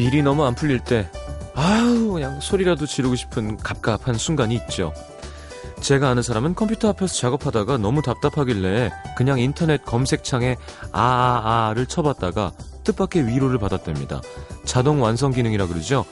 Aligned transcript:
일이 0.00 0.22
너무 0.22 0.44
안 0.44 0.54
풀릴 0.54 0.80
때 0.80 1.10
아유 1.54 2.10
그냥 2.12 2.40
소리라도 2.40 2.86
지르고 2.86 3.16
싶은 3.16 3.56
갑갑한 3.56 4.14
순간이 4.14 4.54
있죠. 4.54 4.92
제가 5.80 6.08
아는 6.08 6.22
사람은 6.22 6.54
컴퓨터 6.54 6.88
앞에서 6.88 7.14
작업하다가 7.14 7.78
너무 7.78 8.02
답답하길래 8.02 8.90
그냥 9.16 9.38
인터넷 9.38 9.84
검색창에 9.84 10.56
아아아를 10.92 11.86
쳐봤다가 11.86 12.52
뜻밖의 12.84 13.26
위로를 13.26 13.58
받았답니다. 13.58 14.20
자동 14.64 15.02
완성 15.02 15.32
기능이라 15.32 15.66
그러죠. 15.66 16.04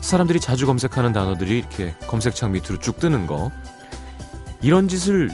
사람들이 0.00 0.40
자주 0.40 0.66
검색하는 0.66 1.12
단어들이 1.12 1.58
이렇게 1.58 1.94
검색창 2.06 2.52
밑으로 2.52 2.78
쭉 2.78 2.98
뜨는 2.98 3.26
거. 3.26 3.50
이런 4.62 4.88
짓을 4.88 5.30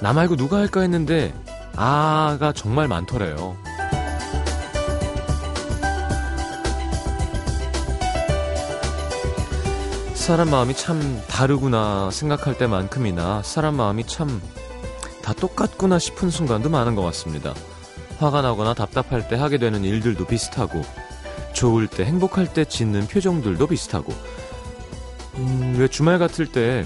나 0.00 0.12
말고 0.12 0.36
누가 0.36 0.58
할까 0.58 0.80
했는데 0.80 1.32
아가 1.76 2.52
정말 2.52 2.88
많더래요. 2.88 3.56
사람 10.30 10.48
마음이 10.48 10.74
참 10.74 11.20
다르구나 11.26 12.10
생각할 12.12 12.56
때만큼이나 12.56 13.42
사람 13.42 13.74
마음이 13.74 14.06
참 14.06 14.40
다 15.22 15.32
똑같구나 15.32 15.98
싶은 15.98 16.30
순간도 16.30 16.70
많은 16.70 16.94
것 16.94 17.02
같습니다. 17.02 17.54
화가 18.18 18.42
나거나 18.42 18.74
답답할 18.74 19.28
때 19.28 19.36
하게 19.36 19.58
되는 19.58 19.84
일들도 19.84 20.26
비슷하고 20.26 20.82
좋을 21.52 21.86
때 21.86 22.04
행복할 22.04 22.52
때 22.52 22.64
짓는 22.64 23.06
표정들도 23.06 23.66
비슷하고 23.66 24.12
음, 25.36 25.76
왜 25.78 25.88
주말 25.88 26.18
같을 26.18 26.46
때 26.46 26.84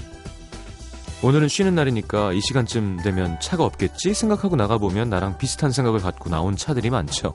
오늘은 1.21 1.47
쉬는 1.47 1.75
날이니까 1.75 2.33
이 2.33 2.41
시간쯤 2.41 3.01
되면 3.03 3.39
차가 3.39 3.63
없겠지 3.63 4.13
생각하고 4.13 4.55
나가보면 4.55 5.09
나랑 5.09 5.37
비슷한 5.37 5.71
생각을 5.71 5.99
갖고 5.99 6.29
나온 6.29 6.55
차들이 6.55 6.89
많죠. 6.89 7.33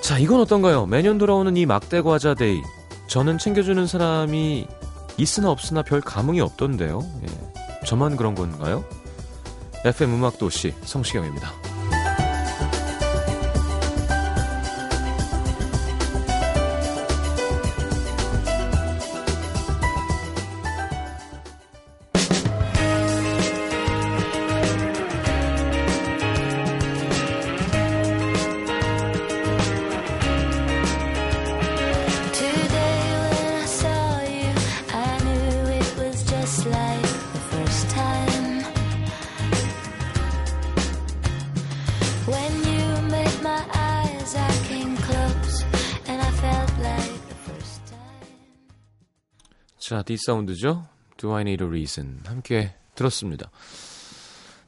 자, 0.00 0.18
이건 0.18 0.40
어떤가요? 0.40 0.86
매년 0.86 1.18
돌아오는 1.18 1.56
이 1.56 1.66
막대 1.66 2.00
과자 2.02 2.34
day. 2.34 2.60
저는 3.08 3.38
챙겨주는 3.38 3.86
사람이 3.86 4.66
있으나 5.16 5.50
없으나 5.50 5.82
별 5.82 6.00
감흥이 6.00 6.40
없던데요. 6.40 7.00
예. 7.24 7.86
저만 7.86 8.16
그런 8.16 8.34
건가요? 8.34 8.84
FM 9.84 10.14
음악도시 10.14 10.74
성시경입니다. 10.84 11.71
디사운드죠? 50.16 50.86
Do 51.16 51.32
I 51.34 51.40
Need 51.40 51.64
a 51.64 51.68
Reason. 51.68 52.20
함께 52.26 52.74
들었습니다. 52.94 53.50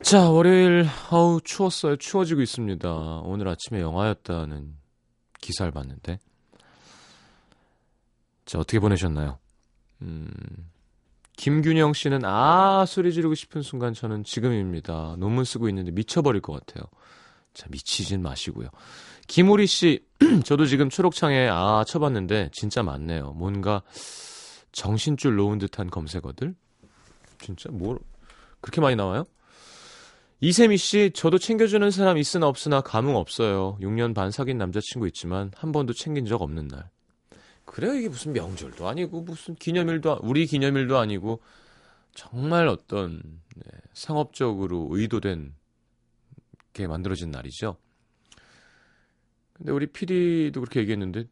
자, 0.01 0.31
월요일, 0.31 0.87
아우, 1.11 1.41
추웠어요. 1.43 1.97
추워지고 1.97 2.41
있습니다. 2.41 2.89
오늘 3.25 3.49
아침에 3.49 3.81
영하였다는 3.81 4.75
기사를 5.41 5.71
봤는데. 5.71 6.19
자, 8.47 8.59
어떻게 8.59 8.79
보내셨나요? 8.79 9.39
음, 10.03 10.31
김균영 11.37 11.93
씨는, 11.93 12.25
아, 12.25 12.87
소리 12.87 13.13
지르고 13.13 13.35
싶은 13.35 13.61
순간 13.61 13.93
저는 13.93 14.25
지금입니다. 14.25 15.17
논문 15.19 15.45
쓰고 15.45 15.69
있는데 15.69 15.91
미쳐버릴 15.91 16.41
것 16.41 16.55
같아요. 16.55 16.85
자, 17.53 17.67
미치진 17.71 18.23
마시고요. 18.23 18.69
김우리 19.27 19.67
씨, 19.67 20.05
저도 20.45 20.65
지금 20.67 20.89
초록창에 20.89 21.49
아, 21.51 21.85
쳐봤는데 21.87 22.51
진짜 22.53 22.83
많네요. 22.83 23.33
뭔가 23.33 23.83
정신줄 24.75 25.37
놓은 25.37 25.59
듯한 25.59 25.89
검색어들? 25.89 26.55
진짜 27.41 27.71
뭐 27.71 27.99
그렇게 28.61 28.81
많이 28.81 28.97
나와요? 28.97 29.25
이세미 30.41 30.77
씨, 30.77 31.11
저도 31.15 31.39
챙겨주는 31.39 31.91
사람 31.91 32.19
있으나 32.19 32.49
없으나 32.49 32.81
감흥 32.83 33.17
없어요. 33.17 33.79
6년 33.81 34.13
반 34.15 34.31
사귄 34.31 34.59
남자친구 34.59 35.07
있지만 35.09 35.51
한 35.55 35.73
번도 35.73 35.95
챙긴 35.95 36.27
적 36.27 36.43
없는 36.43 36.69
날. 36.69 36.91
그래요, 37.65 37.95
이게 37.95 38.09
무슨 38.09 38.33
명절도 38.35 38.87
아니고 38.87 39.23
무슨 39.23 39.55
기념일도 39.55 40.13
아- 40.13 40.19
우리 40.23 40.47
기념일도 40.47 40.99
아니고 40.99 41.41
정말 42.15 42.69
어떤 42.69 43.23
네, 43.57 43.65
상업적으로 43.95 44.89
의도된 44.91 45.55
게 46.73 46.87
만들어진 46.87 47.31
날이죠. 47.31 47.77
근데 49.55 49.73
우리 49.73 49.87
PD도 49.87 50.61
그렇게 50.61 50.81
얘기했는데 50.81 51.25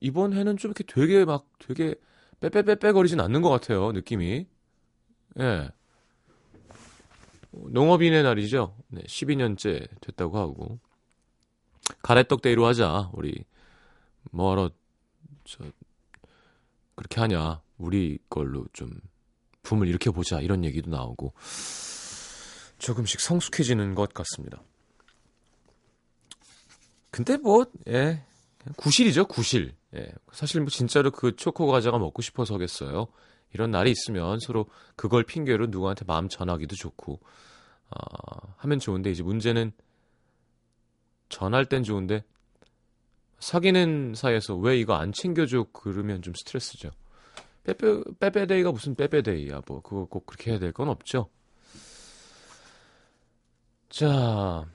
이번 0.00 0.34
해는 0.34 0.56
좀 0.56 0.70
이렇게 0.70 0.84
되게 0.84 1.24
막 1.24 1.46
되게 1.58 1.94
빼빼빼빼거리진 2.40 3.20
않는 3.20 3.42
것 3.42 3.50
같아요, 3.50 3.92
느낌이. 3.92 4.46
예. 5.40 5.68
농업인의 7.50 8.22
날이죠. 8.22 8.76
네, 8.88 9.02
12년째 9.02 9.88
됐다고 10.00 10.38
하고. 10.38 10.78
가래떡 12.02 12.42
day로 12.42 12.66
하자, 12.66 13.10
우리. 13.12 13.44
뭐하러, 14.30 14.70
저, 15.44 15.64
그렇게 16.94 17.20
하냐. 17.20 17.62
우리 17.78 18.18
걸로 18.28 18.66
좀 18.72 18.90
붐을 19.62 19.88
일으켜 19.88 20.12
보자. 20.12 20.40
이런 20.40 20.64
얘기도 20.64 20.90
나오고. 20.90 21.34
조금씩 22.78 23.20
성숙해지는 23.20 23.94
것 23.94 24.12
같습니다. 24.12 24.62
근데 27.10 27.36
뭐, 27.36 27.64
예. 27.88 28.24
구실이죠, 28.76 29.26
구실. 29.26 29.74
예. 29.94 30.12
사실 30.32 30.60
뭐 30.60 30.68
진짜로 30.70 31.10
그 31.10 31.36
초코 31.36 31.66
과자가 31.66 31.98
먹고 31.98 32.22
싶어서겠어요. 32.22 33.06
이런 33.52 33.70
날이 33.70 33.90
있으면 33.90 34.40
서로 34.40 34.66
그걸 34.96 35.22
핑계로 35.24 35.66
누구한테 35.66 36.04
마음 36.06 36.28
전하기도 36.28 36.74
좋고, 36.76 37.20
아, 37.90 38.54
하면 38.56 38.78
좋은데 38.80 39.10
이제 39.10 39.22
문제는 39.22 39.72
전할 41.28 41.66
땐 41.66 41.82
좋은데 41.82 42.24
사귀는 43.38 44.14
사이에서 44.14 44.56
왜 44.56 44.78
이거 44.78 44.94
안 44.94 45.12
챙겨줘 45.12 45.66
그러면 45.72 46.22
좀 46.22 46.34
스트레스죠. 46.34 46.90
빼빼 47.64 48.02
빼빼데이가 48.20 48.72
무슨 48.72 48.94
빼빼데이야 48.94 49.62
뭐 49.66 49.80
그거 49.82 50.06
꼭 50.06 50.26
그렇게 50.26 50.50
해야 50.52 50.58
될 50.58 50.72
건 50.72 50.88
없죠. 50.88 51.28
자 53.88 54.66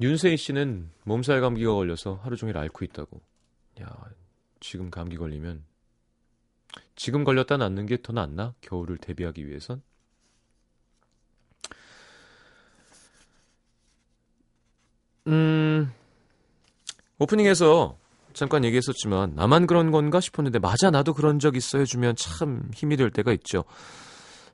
윤세희 0.00 0.36
씨는 0.36 0.90
몸살 1.04 1.40
감기가 1.40 1.72
걸려서 1.72 2.20
하루 2.22 2.36
종일 2.36 2.58
앓고 2.58 2.84
있다고. 2.84 3.20
야 3.82 3.94
지금 4.60 4.90
감기 4.90 5.16
걸리면 5.16 5.64
지금 6.96 7.24
걸렸다 7.24 7.56
낫는 7.56 7.86
게 7.86 7.96
더 8.02 8.12
낫나? 8.12 8.54
겨울을 8.60 8.98
대비하기 8.98 9.46
위해선? 9.48 9.82
음, 15.26 15.92
오프닝에서 17.18 17.96
잠깐 18.34 18.64
얘기했었지만, 18.64 19.34
나만 19.34 19.66
그런 19.66 19.90
건가 19.90 20.20
싶었는데, 20.20 20.58
맞아, 20.58 20.90
나도 20.90 21.14
그런 21.14 21.38
적 21.38 21.56
있어 21.56 21.78
해주면 21.78 22.16
참 22.16 22.68
힘이 22.74 22.96
될 22.96 23.10
때가 23.10 23.32
있죠. 23.32 23.64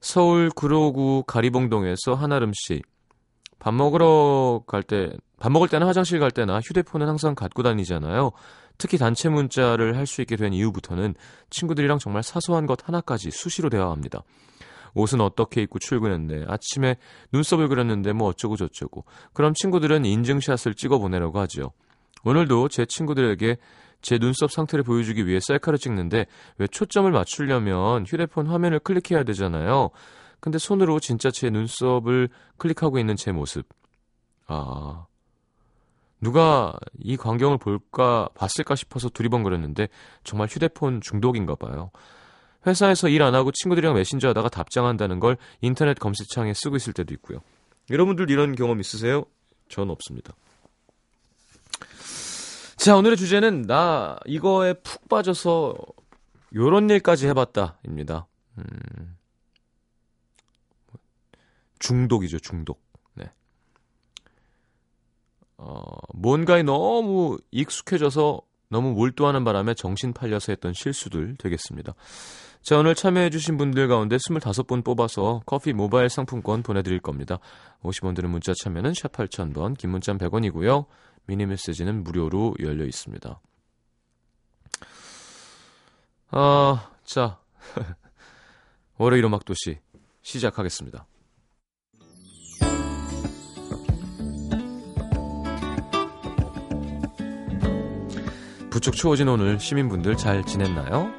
서울 0.01 0.51
구로구 0.51 1.25
가리봉동에서 1.27 2.15
한아름 2.15 2.53
씨. 2.55 2.83
밥 3.59 3.75
먹으러 3.75 4.63
갈 4.67 4.83
때, 4.83 5.11
밥 5.41 5.51
먹을 5.51 5.67
때나 5.69 5.89
화장실 5.89 6.21
갈 6.21 6.31
때나 6.31 6.61
휴대폰은 6.61 7.09
항상 7.09 7.35
갖고 7.35 7.63
다니잖아요. 7.65 8.31
특히 8.79 8.99
단체 8.99 9.29
문자를 9.29 9.97
할 9.97 10.07
수 10.07 10.21
있게 10.21 10.37
된 10.37 10.53
이후부터는 10.53 11.15
친구들이랑 11.51 11.99
정말 11.99 12.23
사소한 12.23 12.67
것 12.67 12.87
하나까지 12.87 13.31
수시로 13.33 13.69
대화합니다. 13.71 14.23
옷은 14.95 15.21
어떻게 15.21 15.63
입고 15.63 15.79
출근했네. 15.79 16.45
아침에 16.47 16.97
눈썹을 17.33 17.69
그렸는데 17.69 18.13
뭐 18.13 18.29
어쩌고 18.29 18.57
저쩌고. 18.57 19.05
그럼 19.33 19.55
친구들은 19.55 20.05
인증샷을 20.05 20.75
찍어 20.75 20.99
보내라고 20.99 21.39
하죠. 21.41 21.73
오늘도 22.25 22.69
제 22.69 22.85
친구들에게 22.85 23.57
제 24.03 24.19
눈썹 24.19 24.51
상태를 24.51 24.83
보여주기 24.83 25.27
위해 25.27 25.39
셀카를 25.41 25.79
찍는데 25.79 26.27
왜 26.59 26.67
초점을 26.67 27.11
맞추려면 27.11 28.05
휴대폰 28.05 28.47
화면을 28.47 28.79
클릭해야 28.81 29.25
되잖아요. 29.25 29.91
근데 30.41 30.59
손으로 30.59 31.01
진짜 31.01 31.31
제 31.31 31.51
눈썹을 31.51 32.29
클릭하고 32.59 32.99
있는 32.99 33.17
제 33.17 33.31
모습. 33.33 33.67
아. 34.47 35.07
누가 36.21 36.75
이 36.99 37.17
광경을 37.17 37.59
볼까 37.59 38.29
봤을까 38.35 38.75
싶어서 38.77 39.09
두리번거렸는데 39.09 39.89
정말 40.25 40.49
휴대폰 40.49 41.01
중독인가 41.01 41.55
봐요. 41.55 41.91
회사에서 42.67 43.09
일 43.09 43.23
안 43.23 43.35
하고 43.35 43.51
친구들이랑 43.53 43.95
메신저 43.95 44.29
하다가 44.29 44.51
답장한다는 44.51 45.19
걸 45.21 45.39
인터넷 45.63 45.99
검색창에 45.99 46.53
쓰고 46.53 46.77
있을 46.77 46.93
때도 46.93 47.15
있고요. 47.15 47.41
여러분들 47.91 48.31
이런 48.31 48.55
경험 48.55 48.81
있으세요? 48.81 49.25
전 49.69 49.89
없습니다. 49.91 50.35
자, 52.77 52.97
오늘의 52.97 53.17
주제는 53.17 53.63
나 53.63 54.19
이거에 54.27 54.73
푹 54.75 55.09
빠져서 55.09 55.75
요런 56.55 56.89
일까지 56.91 57.29
해봤다입니다. 57.29 58.27
음, 58.59 59.17
중독이죠, 61.79 62.39
중독. 62.39 62.83
네. 63.15 63.31
어, 65.59 65.83
뭔가에 66.21 66.63
너무 66.63 67.39
익숙해져서 67.51 68.43
너무 68.69 68.93
몰두하는 68.93 69.43
바람에 69.43 69.75
정신 69.75 70.13
팔려서 70.13 70.53
했던 70.53 70.75
실수들 70.75 71.37
되겠습니다. 71.39 71.95
자, 72.63 72.77
오늘 72.77 72.95
참여해주신 72.95 73.57
분들 73.57 73.89
가운데 73.89 74.17
25분 74.17 74.85
뽑아서 74.85 75.41
커피 75.47 75.73
모바일 75.73 76.11
상품권 76.11 76.63
보내드릴 76.63 77.01
겁니다. 77.01 77.39
50원 77.83 78.15
드는 78.15 78.29
문자 78.29 78.53
참여는 78.53 78.93
샵 78.93 79.13
8000번, 79.13 79.79
긴 79.79 79.91
문자 79.91 80.13
100원이고요. 80.13 80.85
미니 81.25 81.47
메시지는 81.47 82.05
무료로 82.05 82.57
열려 82.61 82.85
있습니다. 82.85 83.41
아, 86.33 86.91
자. 87.05 87.41
월요일 88.99 89.25
음악도시 89.25 89.79
시작하겠습니다. 90.21 91.07
부쩍 98.81 98.95
추워진 98.97 99.29
오늘 99.29 99.61
시민분들 99.61 100.17
잘 100.17 100.43
지냈나요? 100.43 101.13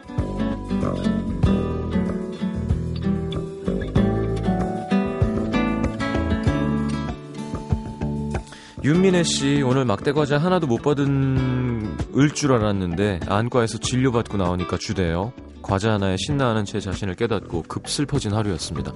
윤민혜 8.83 9.21
씨 9.21 9.61
오늘 9.61 9.85
막대 9.85 10.11
과자 10.11 10.39
하나도 10.39 10.65
못 10.65 10.81
받은 10.81 11.97
을 12.17 12.33
줄 12.33 12.51
알았는데 12.53 13.19
안과에서 13.27 13.77
진료받고 13.77 14.37
나오니까 14.37 14.77
주대요. 14.77 15.31
과자 15.61 15.93
하나에 15.93 16.17
신나하는 16.17 16.65
제 16.65 16.79
자신을 16.79 17.13
깨닫고 17.13 17.65
급 17.67 17.87
슬퍼진 17.87 18.33
하루였습니다. 18.33 18.91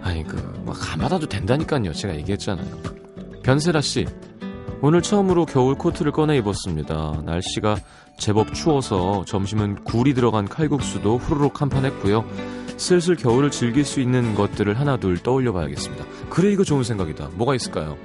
아니 0.00 0.24
그뭐 0.24 0.72
가마다도 0.72 1.26
된다니까요. 1.28 1.92
제가 1.92 2.16
얘기했잖아요. 2.16 2.66
변세라 3.42 3.82
씨 3.82 4.06
오늘 4.86 5.02
처음으로 5.02 5.46
겨울 5.46 5.74
코트를 5.74 6.12
꺼내 6.12 6.36
입었습니다. 6.36 7.20
날씨가 7.24 7.74
제법 8.18 8.54
추워서 8.54 9.24
점심은 9.26 9.82
굴이 9.82 10.14
들어간 10.14 10.46
칼국수도 10.46 11.18
후루룩 11.18 11.60
한 11.60 11.68
판 11.68 11.84
했고요. 11.84 12.24
슬슬 12.76 13.16
겨울을 13.16 13.50
즐길 13.50 13.84
수 13.84 13.98
있는 14.00 14.36
것들을 14.36 14.78
하나둘 14.78 15.18
떠올려 15.24 15.52
봐야겠습니다. 15.52 16.04
그래 16.30 16.52
이거 16.52 16.62
좋은 16.62 16.84
생각이다. 16.84 17.30
뭐가 17.32 17.56
있을까요? 17.56 17.98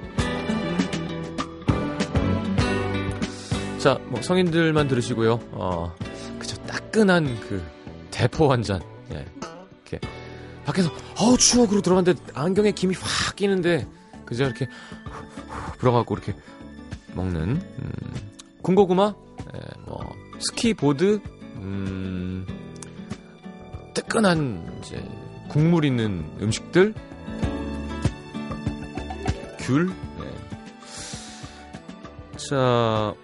자, 3.78 4.00
뭐 4.08 4.20
성인들만 4.20 4.88
들으시고요. 4.88 5.38
어, 5.52 5.94
그저 6.40 6.56
따끈한 6.64 7.38
그 7.48 7.62
대포 8.10 8.50
한 8.50 8.64
잔. 8.64 8.80
예. 9.12 9.24
이렇게 9.88 10.04
밖에서 10.64 10.90
어우 11.20 11.38
추워 11.38 11.66
그러고 11.68 11.80
들어갔는데 11.82 12.20
안경에 12.34 12.72
김이 12.72 12.96
확 13.00 13.36
끼는데 13.36 13.86
그저 14.24 14.46
이렇게 14.46 14.66
불어갖고 15.78 16.14
이렇게 16.14 16.34
먹는 17.14 17.60
음, 17.60 17.92
군고구마, 18.62 19.14
예, 19.54 19.60
뭐 19.86 20.14
스키보드, 20.38 21.20
음, 21.56 22.46
뜨끈한 23.94 24.80
이제 24.80 25.04
국물 25.48 25.84
있는 25.84 26.24
음식들, 26.40 26.94
귤. 29.58 29.90
예. 30.20 30.32
자. 32.36 33.14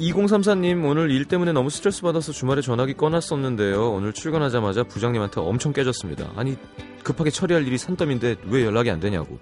2034님 0.00 0.84
오늘 0.84 1.12
일 1.12 1.26
때문에 1.26 1.52
너무 1.52 1.70
스트레스 1.70 2.02
받아서 2.02 2.32
주말에 2.32 2.60
전화기 2.60 2.94
꺼놨었는데요. 2.94 3.92
오늘 3.92 4.12
출근하자마자 4.12 4.82
부장님한테 4.84 5.40
엄청 5.40 5.72
깨졌습니다. 5.72 6.32
아니 6.34 6.56
급하게 7.04 7.30
처리할 7.30 7.66
일이 7.68 7.78
산더미인데 7.78 8.36
왜 8.46 8.64
연락이 8.64 8.90
안 8.90 8.98
되냐고. 8.98 9.38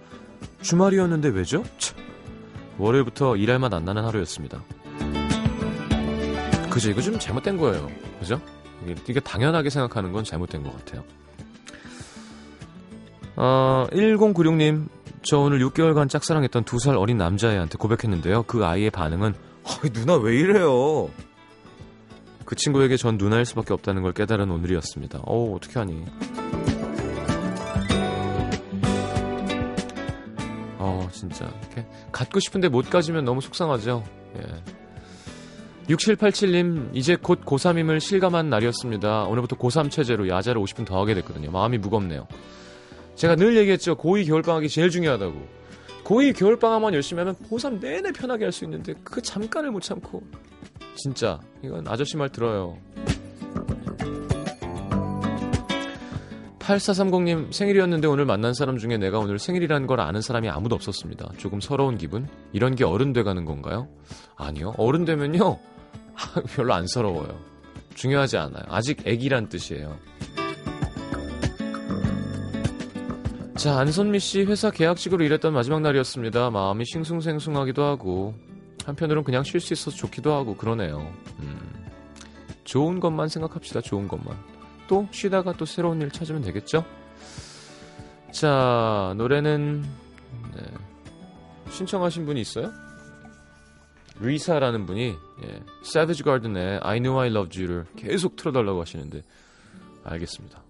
주말이었는데 0.61 1.31
왜죠? 1.31 1.65
참. 1.79 2.10
월요일부터 2.81 3.37
일할 3.37 3.59
맛 3.59 3.73
안 3.73 3.85
나는 3.85 4.05
하루였습니다. 4.05 4.63
그죠 6.71 6.91
이거 6.91 7.01
좀 7.01 7.19
잘못된 7.19 7.57
거예요. 7.57 7.89
그죠? 8.19 8.41
이게, 9.07 9.21
당연하게 9.21 9.69
생각하는 9.71 10.13
건 10.13 10.25
잘못된 10.25 10.63
것 10.63 10.73
같아요. 10.77 11.05
어, 13.37 13.87
1096님 13.93 14.89
저 15.23 15.39
오늘 15.39 15.59
6개월간 15.61 16.09
짝사랑했던 16.09 16.65
두살 16.65 16.97
어린 16.97 17.19
남자애한테 17.19 17.77
고백했는데요. 17.79 18.45
그 18.45 18.65
아이의 18.65 18.91
반응은 18.91 19.35
어이, 19.65 19.91
누나 19.93 20.17
왜 20.17 20.37
이래요? 20.37 21.11
그 22.47 22.57
친구에게 22.57 22.97
전 22.97 23.17
누나일 23.19 23.45
수밖에 23.45 23.73
없다는 23.75 24.03
걸 24.03 24.13
깨달은 24.13 24.51
오늘이었습니다. 24.51 25.21
어우, 25.25 25.55
어떻게 25.57 25.79
하니? 25.79 26.05
진짜. 31.13 31.47
이렇게 31.61 31.87
갖고 32.13 32.41
싶은데 32.41 32.69
못 32.69 32.89
가지면 32.91 33.25
너무 33.25 33.41
속상하죠. 33.41 34.05
예. 34.39 34.43
6787님, 35.95 36.91
이제 36.95 37.17
곧 37.17 37.45
고3임을 37.45 37.99
실감한 38.01 38.49
날이었습니다. 38.49 39.25
오늘부터 39.25 39.57
고3 39.57 39.91
체제로 39.91 40.29
야자를 40.29 40.63
50분 40.63 40.87
더 40.87 41.01
하게 41.01 41.15
됐거든요. 41.15 41.51
마음이 41.51 41.79
무겁네요. 41.79 42.29
제가 43.17 43.35
늘 43.35 43.57
얘기했죠. 43.57 43.97
고2 43.97 44.27
겨울방학이 44.29 44.69
제일 44.69 44.91
중요하다고. 44.91 45.61
고2 46.05 46.37
겨울방학만 46.37 46.95
열심히 46.95 47.21
하면 47.21 47.35
고3 47.37 47.81
내내 47.81 48.13
편하게 48.13 48.45
할 48.45 48.53
수 48.53 48.65
있는데 48.65 48.95
그 49.05 49.21
잠깐을 49.21 49.71
못 49.71 49.81
참고 49.81 50.23
진짜 50.97 51.39
이건 51.63 51.87
아저씨 51.87 52.17
말 52.17 52.29
들어요 52.31 52.77
8430님 56.71 57.53
생일이었는데 57.53 58.07
오늘 58.07 58.25
만난 58.25 58.55
사람 58.55 58.79
중에 58.79 58.97
내가 58.97 59.19
오늘 59.19 59.39
생일이라는 59.39 59.87
걸 59.87 60.01
아는 60.01 60.21
사람이 60.21 60.49
아무도 60.49 60.75
없었습니다 60.77 61.31
조금 61.37 61.61
서러운 61.61 61.99
기분 61.99 62.29
이런 62.53 62.75
게 62.75 62.85
어른 62.85 63.13
돼가는 63.13 63.45
건가요? 63.45 63.89
아니요 64.37 64.75
어른 64.77 65.05
되면요 65.05 65.59
별로 66.55 66.75
안 66.75 66.87
서러워요 66.87 67.39
중요하지 67.95 68.37
않아요 68.37 68.63
아직 68.69 69.07
애기란 69.07 69.49
뜻이에요 69.49 69.99
자, 73.57 73.79
안선미 73.79 74.21
씨 74.21 74.43
회사 74.45 74.71
계약직으로 74.71 75.23
일했던 75.23 75.53
마지막 75.53 75.83
날이었습니다. 75.83 76.49
마음이 76.49 76.87
싱숭생숭하기도 76.87 77.85
하고 77.85 78.35
한편으론 78.87 79.23
그냥 79.23 79.43
쉴 79.45 79.61
수 79.61 79.75
있어서 79.75 79.95
좋기도 79.95 80.33
하고 80.33 80.57
그러네요. 80.57 81.13
음, 81.41 81.59
좋은 82.65 83.01
것만 83.01 83.29
생각합시다. 83.29 83.83
좋은 83.83 84.09
것만. 84.09 84.60
또 84.91 85.07
쉬다가 85.13 85.53
또 85.53 85.65
새로운 85.65 86.03
일 86.03 86.11
찾으면 86.11 86.43
되겠죠? 86.43 86.85
자, 88.33 89.15
노래는 89.17 89.83
네, 90.53 90.63
신청하신 91.71 92.27
분이 92.27 92.41
있어요? 92.41 92.73
리사라는 94.19 94.87
분이 94.87 95.15
예, 95.45 95.63
Savage 95.85 96.25
Garden의 96.25 96.81
I 96.83 96.99
Knew 96.99 97.17
I 97.21 97.29
Loved 97.29 97.57
You를 97.57 97.87
계속 97.95 98.35
틀어달라고 98.35 98.81
하시는데 98.81 99.23
알겠습니다. 100.03 100.61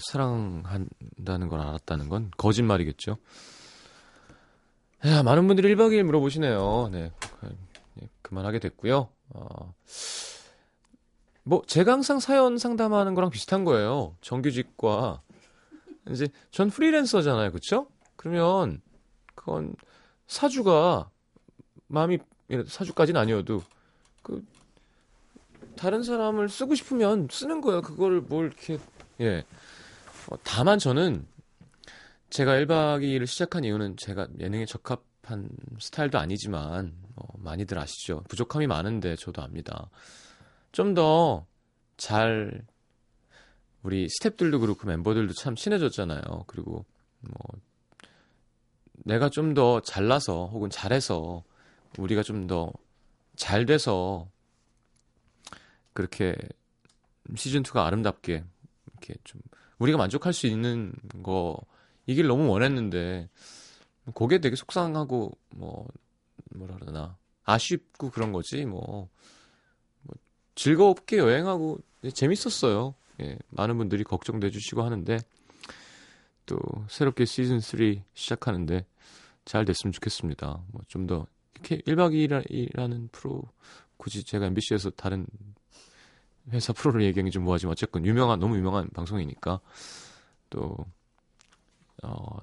사랑한다는 0.00 1.48
걸 1.48 1.60
알았다는 1.60 2.08
건 2.08 2.30
거짓말이겠죠. 2.36 3.16
야, 5.06 5.22
많은 5.22 5.46
분들이 5.46 5.74
1박 5.74 5.92
2일 5.92 6.02
물어보시네요. 6.02 6.90
네. 6.92 7.10
그, 7.40 7.56
네, 7.94 8.08
그만하게 8.22 8.58
됐고요. 8.58 9.08
어, 9.30 9.74
뭐 11.42 11.62
제가 11.66 11.92
항상 11.92 12.20
사연 12.20 12.58
상담하는 12.58 13.14
거랑 13.14 13.30
비슷한 13.30 13.64
거예요. 13.64 14.14
정규직과 14.20 15.22
이제 16.10 16.28
전 16.50 16.70
프리랜서잖아요. 16.70 17.50
그렇죠? 17.50 17.86
그러면 18.16 18.82
그건 19.34 19.74
사주가 20.26 21.10
마음이 21.86 22.18
사주까지는 22.66 23.20
아니어도 23.20 23.62
그 24.22 24.44
다른 25.76 26.02
사람을 26.02 26.48
쓰고 26.48 26.74
싶으면 26.74 27.28
쓰는 27.30 27.60
거예요. 27.60 27.80
그거를 27.80 28.20
뭘 28.20 28.46
이렇게 28.46 28.78
예. 29.20 29.44
어, 30.30 30.36
다만 30.44 30.78
저는 30.78 31.26
제가 32.30 32.52
1박 32.52 33.02
2일을 33.02 33.26
시작한 33.26 33.64
이유는 33.64 33.96
제가 33.96 34.28
예능에 34.38 34.64
적합한 34.66 35.48
스타일도 35.80 36.18
아니지만 36.18 36.94
어, 37.16 37.24
많이들 37.38 37.78
아시죠. 37.78 38.22
부족함이 38.28 38.66
많은데 38.66 39.16
저도 39.16 39.42
압니다. 39.42 39.90
좀 40.72 40.94
더 40.94 41.46
잘 41.96 42.62
우리 43.82 44.06
스탭들도 44.06 44.60
그렇고 44.60 44.86
멤버들도 44.86 45.34
참 45.34 45.54
친해졌잖아요. 45.56 46.22
그리고 46.46 46.86
뭐 47.20 47.60
내가 49.04 49.28
좀 49.30 49.54
더 49.54 49.80
잘나서 49.82 50.46
혹은 50.46 50.70
잘해서 50.70 51.42
우리가 51.98 52.22
좀 52.22 52.46
더 52.46 52.72
잘 53.36 53.66
돼서 53.66 54.28
그렇게 55.94 56.36
시즌 57.36 57.62
2가 57.62 57.86
아름답게 57.86 58.44
이렇게 58.92 59.14
좀 59.24 59.40
우리가 59.80 59.98
만족할 59.98 60.32
수 60.32 60.46
있는 60.46 60.92
거 61.22 61.58
이길 62.06 62.26
너무 62.28 62.48
원했는데 62.48 63.28
그게 64.14 64.38
되게 64.38 64.56
속상하고 64.56 65.36
뭐 65.56 65.86
뭐라 66.54 66.76
그러나 66.80 67.16
아쉽고 67.44 68.10
그런 68.10 68.32
거지 68.32 68.64
뭐, 68.64 69.08
뭐 70.02 70.14
즐겁게 70.54 71.18
여행하고 71.18 71.78
재밌었어요. 72.14 72.94
예, 73.22 73.38
많은 73.50 73.76
분들이 73.76 74.04
걱정돼 74.04 74.50
주시고 74.50 74.82
하는데 74.82 75.18
또 76.46 76.58
새롭게 76.88 77.24
시즌 77.24 77.60
3 77.60 78.02
시작하는데 78.14 78.86
잘 79.44 79.64
됐으면 79.64 79.92
좋겠습니다. 79.92 80.62
뭐 80.72 80.82
좀 80.88 81.06
더 81.06 81.26
이렇게 81.54 81.78
1박 81.82 82.12
2일이라는 82.14 83.12
프로 83.12 83.42
굳이 83.96 84.24
제가 84.24 84.46
MBC에서 84.46 84.90
다른 84.90 85.26
회사 86.52 86.72
프로를 86.72 87.02
얘기하기 87.02 87.30
좀 87.30 87.44
뭐하지만 87.44 87.72
어쨌건 87.72 88.04
유명한 88.06 88.40
너무 88.40 88.56
유명한 88.56 88.88
방송이니까 88.90 89.60
또 90.48 90.76
어, 92.02 92.38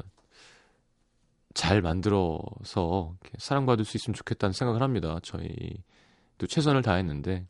잘 1.53 1.81
만들어서 1.81 3.15
사랑받을 3.39 3.83
수 3.83 3.97
있으면 3.97 4.13
좋겠다는 4.13 4.53
생각을 4.53 4.81
합니다. 4.81 5.19
저희도 5.23 6.47
최선을 6.47 6.83
다했는데 6.83 7.47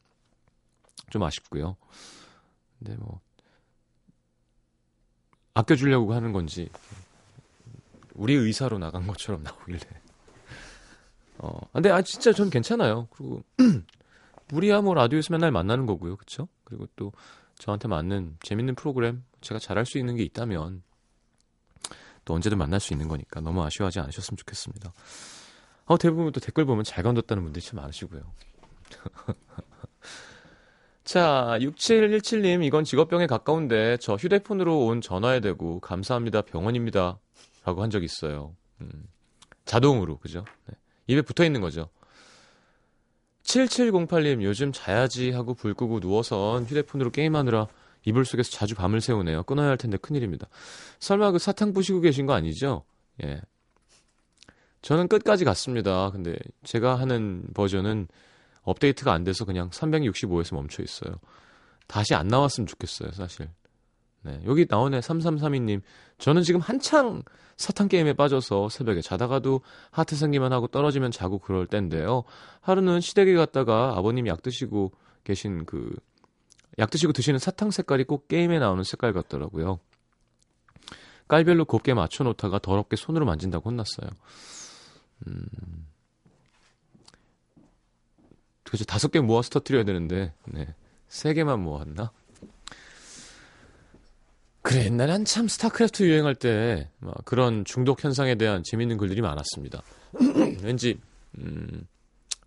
좀 1.09 1.23
아쉽고요. 1.23 1.75
근데 2.79 2.95
뭐 2.95 3.19
아껴주려고 5.53 6.13
하는 6.13 6.31
건지 6.31 6.69
우리 8.13 8.33
의사로 8.33 8.77
나간 8.77 9.07
것처럼 9.07 9.43
나오길래 9.43 9.79
어 11.39 11.59
근데 11.73 11.91
아 11.91 12.01
진짜 12.01 12.31
전 12.31 12.49
괜찮아요. 12.49 13.07
그리고 13.11 13.43
우리야 14.53 14.81
뭐 14.81 14.93
라디오에서 14.93 15.33
맨날 15.33 15.51
만나는 15.51 15.85
거고요. 15.85 16.15
그쵸? 16.17 16.47
그리고 16.63 16.87
또 16.95 17.11
저한테 17.57 17.87
맞는 17.87 18.37
재밌는 18.41 18.75
프로그램 18.75 19.23
제가 19.41 19.59
잘할 19.59 19.85
수 19.85 19.97
있는 19.97 20.15
게 20.15 20.23
있다면 20.23 20.83
또 22.25 22.33
언제든 22.33 22.57
만날 22.57 22.79
수 22.79 22.93
있는 22.93 23.07
거니까 23.07 23.41
너무 23.41 23.63
아쉬워하지 23.63 23.99
않으셨으면 23.99 24.37
좋겠습니다. 24.37 24.93
어, 25.85 25.97
대부분 25.97 26.31
또 26.31 26.39
댓글 26.39 26.65
보면 26.65 26.83
잘 26.83 27.03
건졌다는 27.03 27.43
분들이 27.43 27.63
참 27.63 27.79
많으시고요. 27.79 28.21
자, 31.05 31.57
6717님, 31.61 32.65
이건 32.65 32.83
직업병에 32.83 33.27
가까운데 33.27 33.95
저 34.01 34.15
휴대폰으로 34.15 34.85
온 34.85 34.99
전화에 34.99 35.39
대고 35.39 35.79
감사합니다, 35.79 36.41
병원입니다. 36.41 37.17
라고 37.63 37.81
한적 37.81 38.03
있어요. 38.03 38.53
음, 38.81 39.07
자동으로, 39.63 40.17
그죠? 40.17 40.43
네. 40.65 40.75
입에 41.07 41.21
붙어 41.21 41.45
있는 41.45 41.61
거죠. 41.61 41.89
7708님, 43.47 44.43
요즘 44.43 44.71
자야지 44.73 45.31
하고 45.31 45.53
불 45.53 45.73
끄고 45.73 45.99
누워선 45.99 46.65
휴대폰으로 46.65 47.11
게임하느라 47.11 47.67
이불 48.03 48.25
속에서 48.25 48.51
자주 48.51 48.75
밤을 48.75 49.01
새우네요. 49.01 49.43
끊어야 49.43 49.69
할 49.69 49.77
텐데 49.77 49.97
큰일입니다. 49.97 50.47
설마 50.99 51.31
그 51.31 51.39
사탕 51.39 51.73
부시고 51.73 52.01
계신 52.01 52.25
거 52.25 52.33
아니죠? 52.33 52.83
예. 53.23 53.41
저는 54.81 55.07
끝까지 55.07 55.45
갔습니다. 55.45 56.11
근데 56.11 56.35
제가 56.63 56.95
하는 56.95 57.43
버전은 57.53 58.07
업데이트가 58.63 59.13
안 59.13 59.23
돼서 59.23 59.45
그냥 59.45 59.69
365에서 59.69 60.55
멈춰 60.55 60.83
있어요. 60.83 61.15
다시 61.87 62.15
안 62.15 62.27
나왔으면 62.27 62.67
좋겠어요, 62.67 63.11
사실. 63.11 63.49
네. 64.27 64.41
여기 64.45 64.65
나오네, 64.69 64.99
3332님. 64.99 65.81
저는 66.17 66.43
지금 66.43 66.59
한창 66.59 67.23
사탕 67.55 67.87
게임에 67.87 68.13
빠져서 68.13 68.67
새벽에 68.67 69.01
자다가도 69.01 69.61
하트 69.89 70.17
생기만 70.17 70.51
하고 70.51 70.67
떨어지면 70.67 71.11
자고 71.11 71.39
그럴 71.39 71.65
때인데요. 71.65 72.25
하루는 72.59 72.99
시댁에 72.99 73.33
갔다가 73.35 73.93
아버님이 73.95 74.29
약 74.29 74.43
드시고 74.43 74.91
계신 75.23 75.65
그, 75.65 75.95
약 76.77 76.89
드시고 76.89 77.13
드시는 77.13 77.39
사탕 77.39 77.71
색깔이 77.71 78.03
꼭 78.03 78.27
게임에 78.27 78.59
나오는 78.59 78.83
색깔 78.83 79.13
같더라고요. 79.13 79.79
깔별로 81.29 81.63
곱게 81.65 81.93
맞춰 81.93 82.25
놓다가 82.25 82.59
더럽게 82.59 82.97
손으로 82.97 83.25
만진다고 83.25 83.69
혼났어요. 83.69 84.09
음. 85.27 85.45
그죠 88.63 88.83
다섯 88.83 89.09
개 89.09 89.21
모아서 89.21 89.49
터트려야 89.49 89.85
되는데, 89.85 90.33
네. 90.45 90.75
세 91.07 91.33
개만 91.33 91.61
모았나? 91.61 92.11
그래, 94.67 94.83
옛날에 94.83 95.13
한참 95.13 95.47
스타크래프트 95.47 96.03
유행할 96.03 96.35
때, 96.35 96.89
막 96.99 97.15
그런 97.23 97.63
중독 97.63 98.03
현상에 98.03 98.35
대한 98.35 98.63
재밌는 98.65 98.97
글들이 98.97 99.21
많았습니다. 99.21 99.81
왠지, 100.61 100.99
음, 101.37 101.87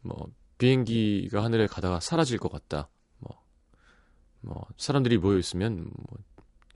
뭐, 0.02 0.30
비행기가 0.58 1.42
하늘에 1.42 1.66
가다가 1.66 1.98
사라질 1.98 2.36
것 2.36 2.52
같다. 2.52 2.90
뭐, 3.20 3.42
뭐, 4.42 4.66
사람들이 4.76 5.16
모여 5.16 5.38
있으면, 5.38 5.90
뭐, 5.96 6.18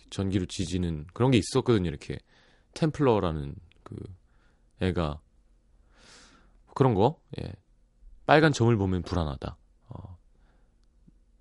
전기로 0.09 0.47
지지는 0.47 1.07
그런 1.13 1.31
게 1.31 1.37
있었거든요, 1.37 1.91
이렇게. 1.91 2.19
템플러라는 2.73 3.55
그 3.83 3.97
애가. 4.81 5.21
그런 6.75 6.95
거, 6.95 7.21
예. 7.39 7.53
빨간 8.25 8.55
점을 8.55 8.75
보면 8.75 9.03
불안하다. 9.03 9.59
어, 9.89 10.19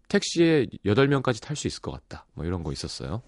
택시에 0.09 0.65
8명까지 0.83 1.41
탈 1.41 1.55
수 1.55 1.67
있을 1.67 1.81
것 1.81 1.91
같다. 1.91 2.25
뭐 2.33 2.43
이런 2.43 2.63
거 2.63 2.73
있었어요. 2.73 3.23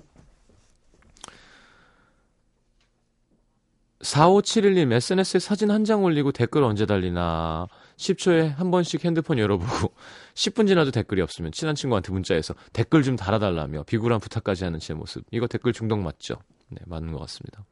4571님, 4.05 4.91
SNS에 4.93 5.39
사진 5.39 5.71
한 5.71 5.83
장 5.85 6.03
올리고 6.03 6.31
댓글 6.31 6.63
언제 6.63 6.85
달리나. 6.85 7.67
10초에 7.97 8.55
한 8.55 8.71
번씩 8.71 9.03
핸드폰 9.05 9.37
열어보고 9.39 9.91
10분 10.35 10.67
지나도 10.67 10.91
댓글이 10.91 11.21
없으면 11.21 11.51
친한 11.51 11.75
친구한테 11.75 12.11
문자해서 12.11 12.53
댓글 12.73 13.03
좀 13.03 13.15
달아달라며 13.15 13.83
비굴한 13.83 14.19
부탁까지 14.19 14.63
하는 14.63 14.79
제 14.79 14.93
모습. 14.93 15.23
이거 15.31 15.47
댓글 15.47 15.73
중독 15.73 15.99
맞죠? 15.99 16.35
네, 16.69 16.79
맞는 16.85 17.13
것 17.13 17.19
같습니다. 17.21 17.65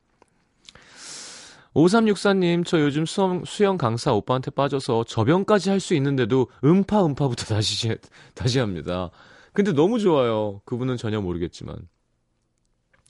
5364님, 1.75 2.65
저 2.65 2.79
요즘 2.79 3.05
수영, 3.05 3.43
수영 3.45 3.77
강사 3.77 4.13
오빠한테 4.13 4.51
빠져서 4.51 5.05
저병까지 5.05 5.71
할 5.71 5.79
수 5.79 5.95
있는데도 5.95 6.47
음파, 6.63 7.03
음파부터 7.05 7.45
다시, 7.45 7.95
다시 8.35 8.59
합니다. 8.59 9.09
근데 9.53 9.71
너무 9.71 9.97
좋아요. 9.99 10.61
그분은 10.65 10.97
전혀 10.97 11.19
모르겠지만. 11.19 11.77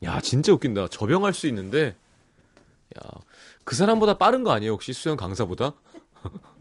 야, 0.04 0.20
진짜 0.22 0.54
웃긴다. 0.54 0.88
저병할 0.90 1.34
수 1.34 1.48
있는데, 1.48 1.96
야, 2.98 3.10
그 3.64 3.76
사람보다 3.76 4.18
빠른 4.18 4.44
거 4.44 4.52
아니에요? 4.52 4.74
혹시 4.74 4.94
수영 4.94 5.18
강사보다? 5.18 5.74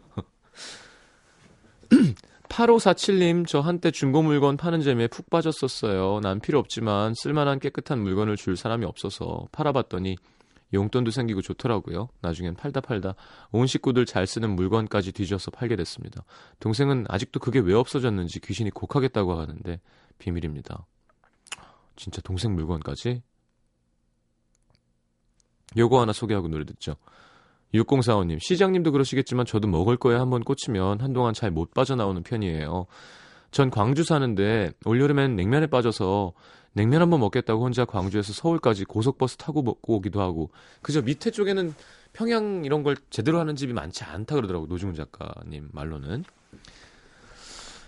8547님, 2.49 3.47
저 3.47 3.61
한때 3.61 3.89
중고 3.89 4.21
물건 4.21 4.57
파는 4.57 4.81
재미에 4.81 5.07
푹 5.07 5.29
빠졌었어요. 5.29 6.19
난 6.21 6.39
필요 6.39 6.59
없지만 6.59 7.15
쓸만한 7.15 7.59
깨끗한 7.59 7.99
물건을 7.99 8.35
줄 8.37 8.55
사람이 8.55 8.85
없어서 8.85 9.47
팔아봤더니 9.51 10.17
용돈도 10.73 11.11
생기고 11.11 11.41
좋더라고요. 11.41 12.09
나중엔 12.21 12.55
팔다 12.55 12.81
팔다 12.81 13.15
온 13.51 13.67
식구들 13.67 14.05
잘 14.05 14.27
쓰는 14.27 14.55
물건까지 14.55 15.11
뒤져서 15.11 15.51
팔게 15.51 15.75
됐습니다. 15.75 16.23
동생은 16.59 17.05
아직도 17.09 17.39
그게 17.39 17.59
왜 17.59 17.73
없어졌는지 17.73 18.39
귀신이 18.39 18.71
곡하겠다고 18.71 19.33
하는데 19.33 19.79
비밀입니다. 20.17 20.85
진짜 21.95 22.21
동생 22.21 22.55
물건까지? 22.55 23.21
요거 25.77 26.01
하나 26.01 26.13
소개하고 26.13 26.47
노래 26.47 26.65
듣죠. 26.65 26.95
6045님, 27.73 28.39
시장님도 28.39 28.91
그러시겠지만 28.91 29.45
저도 29.45 29.67
먹을 29.67 29.97
거에 29.97 30.15
한번 30.15 30.43
꽂히면 30.43 31.01
한동안 31.01 31.33
잘 31.33 31.49
못 31.51 31.73
빠져나오는 31.73 32.21
편이에요. 32.21 32.85
전 33.51 33.69
광주 33.69 34.03
사는데 34.03 34.71
올여름엔 34.85 35.35
냉면에 35.35 35.67
빠져서 35.67 36.33
냉면 36.73 37.01
한번 37.01 37.19
먹겠다고 37.19 37.63
혼자 37.63 37.85
광주에서 37.85 38.33
서울까지 38.33 38.85
고속버스 38.85 39.37
타고 39.37 39.61
먹고 39.61 39.95
오기도 39.95 40.21
하고 40.21 40.51
그저 40.81 41.01
밑에 41.01 41.29
쪽에는 41.29 41.73
평양 42.13 42.63
이런 42.65 42.81
걸 42.83 42.95
제대로 43.11 43.39
하는 43.39 43.55
집이 43.55 43.73
많지 43.73 44.03
않다 44.03 44.35
그러더라고 44.35 44.65
노중훈 44.65 44.95
작가님 44.95 45.69
말로는 45.71 46.23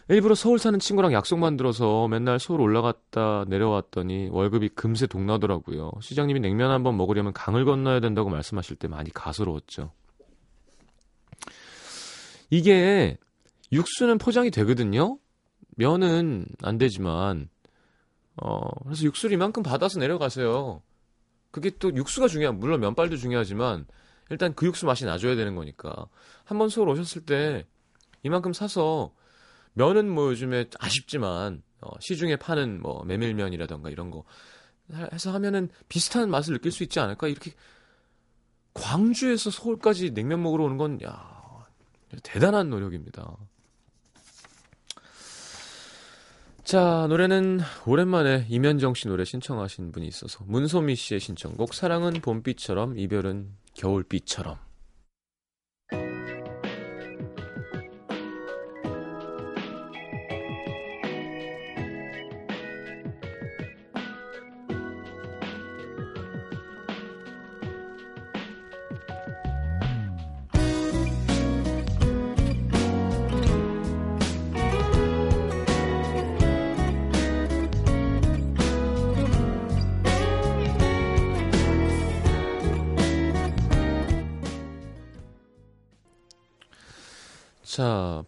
일부러 0.08 0.36
서울 0.36 0.60
사는 0.60 0.78
친구랑 0.78 1.14
약속 1.14 1.40
만들어서 1.40 2.08
맨날 2.08 2.40
서울 2.40 2.62
올라갔다 2.62 3.46
내려왔더니 3.48 4.30
월급이 4.32 4.70
금세 4.70 5.08
동나더라고요. 5.08 5.92
시장님이 6.00 6.42
냉면 6.42 6.70
한번 6.70 6.96
먹으려면 6.96 7.34
강을 7.34 7.66
건너야 7.66 8.00
된다고 8.00 8.30
말씀하실 8.30 8.76
때 8.76 8.88
많이 8.88 9.10
가소로웠죠. 9.12 9.92
이게 12.52 13.18
육수는 13.72 14.20
포장이 14.20 14.52
되거든요. 14.52 15.18
면은 15.76 16.46
안 16.62 16.78
되지만 16.78 17.50
어 18.36 18.60
그래서 18.84 19.06
육수를 19.06 19.34
이만큼 19.34 19.64
받아서 19.64 20.00
내려가세요. 20.00 20.84
그게 21.50 21.72
또 21.80 21.96
육수가 21.96 22.28
중요한 22.28 22.60
물론 22.60 22.80
면발도 22.80 23.18
중요하지만 23.18 23.88
일단 24.30 24.54
그 24.54 24.68
육수 24.68 24.86
맛이 24.86 25.06
나줘야 25.06 25.36
되는 25.36 25.56
거니까 25.56 26.08
한번 26.44 26.70
서울 26.70 26.90
오셨을 26.90 27.26
때 27.26 27.66
이만큼 28.22 28.54
사서 28.54 29.12
면은 29.76 30.10
뭐 30.10 30.30
요즘에 30.32 30.66
아쉽지만 30.80 31.62
어, 31.82 31.92
시중에 32.00 32.38
파는 32.38 32.82
뭐 32.82 33.04
메밀면이라던가 33.06 33.90
이런 33.90 34.10
거 34.10 34.24
해서 35.14 35.32
하면은 35.34 35.70
비슷한 35.90 36.30
맛을 36.30 36.54
느낄 36.56 36.72
수 36.72 36.84
있지 36.84 37.00
않을까 37.00 37.28
이렇게 37.28 37.54
광주에서 38.74 39.52
서울까지 39.52 40.12
냉면 40.12 40.42
먹으러 40.44 40.66
오는 40.66 40.78
건 40.78 41.00
야, 41.04 41.66
대단한 42.24 42.70
노력입니다. 42.70 43.38
자, 46.64 47.06
노래는 47.10 47.60
오랜만에 47.86 48.48
이면정 48.50 48.96
씨 48.96 49.08
노래 49.08 49.24
신청하신 49.24 49.92
분이 49.92 50.08
있어서 50.08 50.44
문소미 50.46 50.96
씨의 50.96 51.20
신청곡 51.20 51.74
사랑은 51.74 52.14
봄비처럼 52.22 52.98
이별은 52.98 53.52
겨울비처럼 53.76 54.65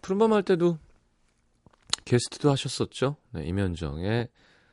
푸른밤 0.08 0.32
할 0.32 0.42
때도 0.42 0.78
게스트도 2.06 2.50
하셨었죠. 2.50 3.16
네, 3.32 3.44
이면정의 3.44 4.30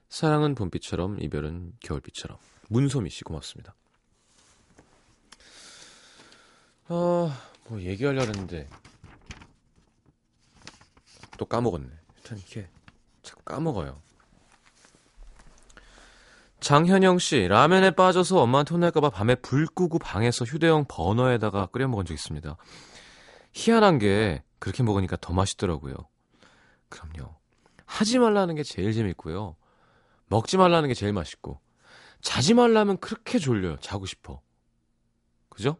사랑은 0.07 0.55
봄비처럼 0.55 1.21
이별은 1.21 1.73
겨울비처럼 1.81 2.37
문소미 2.69 3.09
씨 3.09 3.25
고맙습니다. 3.25 3.75
아, 6.87 7.37
뭐 7.67 7.81
얘기하려고 7.81 8.29
했는데 8.29 8.69
또 11.37 11.43
까먹었네. 11.43 11.89
일단 12.15 12.37
이게 12.37 12.69
자꾸 13.21 13.43
까먹어요. 13.43 14.01
장현영 16.61 17.19
씨, 17.19 17.49
라면에 17.49 17.91
빠져서 17.91 18.41
엄마한테 18.41 18.73
혼날까봐 18.73 19.09
밤에 19.09 19.35
불 19.35 19.67
끄고 19.67 19.99
방에서 19.99 20.45
휴대용 20.45 20.85
버너에다가 20.87 21.65
끓여 21.65 21.89
먹은 21.89 22.05
적 22.05 22.13
있습니다. 22.13 22.55
희한한 23.51 23.99
게 23.99 24.41
그렇게 24.65 24.81
먹으니까 24.81 25.15
더 25.21 25.31
맛있더라고요. 25.31 25.93
그럼요. 26.89 27.35
하지 27.85 28.17
말라는 28.17 28.55
게 28.55 28.63
제일 28.63 28.93
재밌고요. 28.93 29.55
먹지 30.25 30.57
말라는 30.57 30.87
게 30.87 30.95
제일 30.95 31.13
맛있고. 31.13 31.59
자지 32.21 32.55
말라면 32.55 32.97
그렇게 32.97 33.37
졸려요. 33.37 33.77
자고 33.79 34.07
싶어. 34.07 34.41
그죠? 35.49 35.77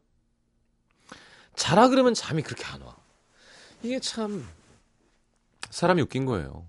자라 1.55 1.89
그러면 1.89 2.13
잠이 2.13 2.43
그렇게 2.43 2.63
안 2.65 2.83
와. 2.83 2.95
이게 3.81 3.99
참 3.99 4.47
사람이 5.71 6.03
웃긴 6.03 6.25
거예요. 6.25 6.67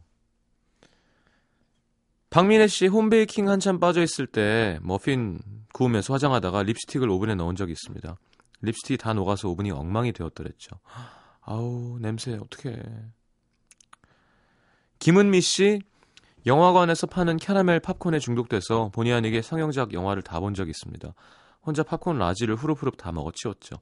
박민혜 2.31 2.67
씨 2.67 2.87
홈베이킹 2.87 3.51
한참 3.51 3.79
빠져 3.79 4.03
있을 4.03 4.27
때 4.27 4.79
머핀 4.81 5.39
구우면서 5.75 6.15
화장하다가 6.15 6.63
립스틱을 6.63 7.11
오븐에 7.11 7.35
넣은 7.35 7.57
적이 7.57 7.73
있습니다. 7.73 8.17
립스틱이 8.63 8.97
다 8.97 9.13
녹아서 9.13 9.51
오븐이 9.51 9.71
엉망이 9.71 10.13
되었더랬죠. 10.13 10.81
아우 11.47 11.99
냄새 12.01 12.35
어떡해. 12.35 12.83
김은미 14.99 15.41
씨 15.41 15.81
영화관에서 16.45 17.07
파는 17.07 17.37
캐러멜 17.39 17.81
팝콘에 17.81 18.19
중독돼서 18.19 18.91
본의 18.91 19.13
아니게 19.13 19.43
성형작 19.43 19.93
영화를 19.93 20.23
다 20.23 20.41
본 20.41 20.55
적이 20.55 20.71
있습니다. 20.71 21.13
혼자 21.65 21.83
팝콘 21.83 22.19
라지를 22.19 22.57
후루후루 22.57 22.93
다 22.97 23.13
먹어치웠죠. 23.13 23.77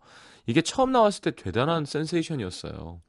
이게 0.46 0.60
처음 0.62 0.92
나왔을 0.92 1.22
때 1.22 1.30
대단한 1.30 1.84
센세이션이었어요. 1.84 3.00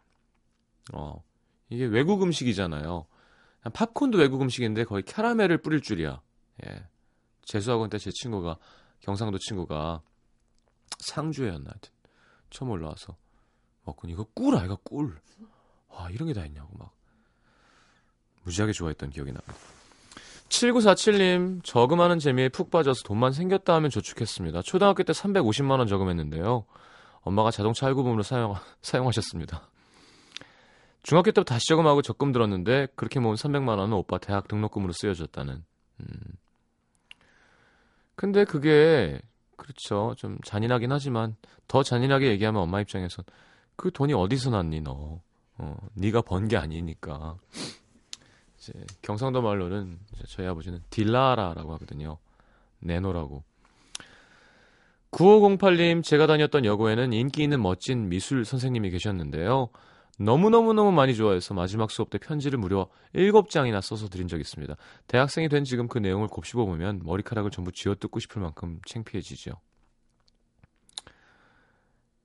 어, 0.94 1.24
이게 1.70 1.86
외국 1.86 2.24
음식이잖아요. 2.24 3.06
팝콘도 3.74 4.18
외국 4.18 4.42
음식인데 4.42 4.84
거의 4.86 5.04
캐러멜을 5.04 5.58
뿌릴 5.62 5.82
줄이야. 5.82 6.22
예. 6.66 6.88
재수학원 7.44 7.90
때 7.90 7.98
제 7.98 8.10
친구가 8.12 8.58
경상도 9.00 9.38
친구가 9.38 10.02
상주에였나 11.00 11.70
하여튼 11.70 11.92
처음 12.50 12.72
올라와서 12.72 13.16
먹고 13.86 14.08
이거 14.08 14.26
꿀 14.34 14.56
아이가 14.58 14.78
꿀. 14.84 15.16
와 15.90 16.10
이런 16.10 16.28
게 16.28 16.34
다 16.34 16.46
있냐고 16.46 16.70
막 16.78 16.92
무지하게 18.44 18.74
좋아했던 18.74 19.10
기억이 19.12 19.32
납니다. 19.32 19.54
7947님 20.50 21.64
저금하는 21.64 22.20
재미에 22.20 22.50
푹 22.50 22.70
빠져서 22.70 23.04
돈만 23.04 23.32
생겼다 23.34 23.74
하면 23.76 23.90
저축했습니다. 23.90 24.62
초등학교 24.62 25.04
때 25.04 25.14
350만 25.14 25.80
원 25.80 25.88
저금했는데요. 25.88 26.66
엄마가 27.22 27.50
자동차 27.50 27.88
할부금으로 27.88 28.22
사용, 28.24 28.56
사용하셨습니다. 28.84 29.68
중학교 31.02 31.32
때부터 31.32 31.54
다시 31.54 31.68
저금하고 31.68 32.02
적금 32.02 32.32
들었는데 32.32 32.88
그렇게 32.96 33.20
모은 33.20 33.36
300만 33.36 33.78
원은 33.78 33.94
오빠 33.94 34.18
대학 34.18 34.48
등록금으로 34.48 34.92
쓰여졌다는. 34.94 35.64
음. 36.02 36.18
근데 38.16 38.46
그게 38.46 39.20
그렇죠. 39.56 40.14
좀 40.18 40.38
잔인하긴 40.44 40.92
하지만 40.92 41.36
더 41.68 41.84
잔인하게 41.84 42.30
얘기하면 42.30 42.62
엄마 42.62 42.82
입장에선 42.82 43.26
그 43.76 43.92
돈이 43.92 44.14
어디서 44.14 44.50
났니 44.52 44.82
너? 44.82 45.22
어, 45.58 45.78
네가 45.94 46.22
번 46.22 46.48
게 46.48 46.58
아니니까. 46.58 47.38
이제 48.58 48.74
경상도 49.02 49.42
말로는 49.42 50.00
저희 50.28 50.48
아버지는 50.48 50.80
딜라라라고 50.90 51.74
하거든요. 51.74 52.18
내놓으라고. 52.80 53.44
9508님, 55.12 56.04
제가 56.04 56.28
다녔던 56.28 56.66
여고에는 56.66 57.14
인기 57.14 57.44
있는 57.44 57.62
멋진 57.62 58.10
미술 58.10 58.44
선생님이 58.44 58.90
계셨는데요. 58.92 59.70
너무너무너무 60.18 60.92
많이 60.92 61.14
좋아해서 61.16 61.54
마지막 61.54 61.92
수업 61.92 62.10
때 62.10 62.18
편지를 62.18 62.58
무려 62.58 62.88
7장이나 63.14 63.82
써서 63.82 64.08
드린 64.10 64.28
적이 64.28 64.42
있습니다. 64.42 64.76
대학생이 65.08 65.50
된 65.50 65.64
지금 65.64 65.88
그 65.88 66.00
내용을 66.00 66.28
곱씹어 66.28 66.66
보면 66.66 67.02
머리카락을 67.04 67.52
전부 67.52 67.72
쥐어뜯고 67.72 68.20
싶을 68.20 68.42
만큼 68.42 68.80
창피해지죠. 68.86 69.52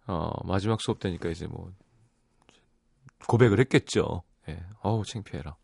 어, 0.06 0.30
마지막 0.44 0.80
수업 0.80 0.98
때니까 0.98 1.28
이제 1.28 1.46
뭐 1.46 1.72
고백을 3.26 3.60
했겠죠. 3.60 4.22
예. 4.48 4.62
어우, 4.82 5.04
창피해라. 5.04 5.56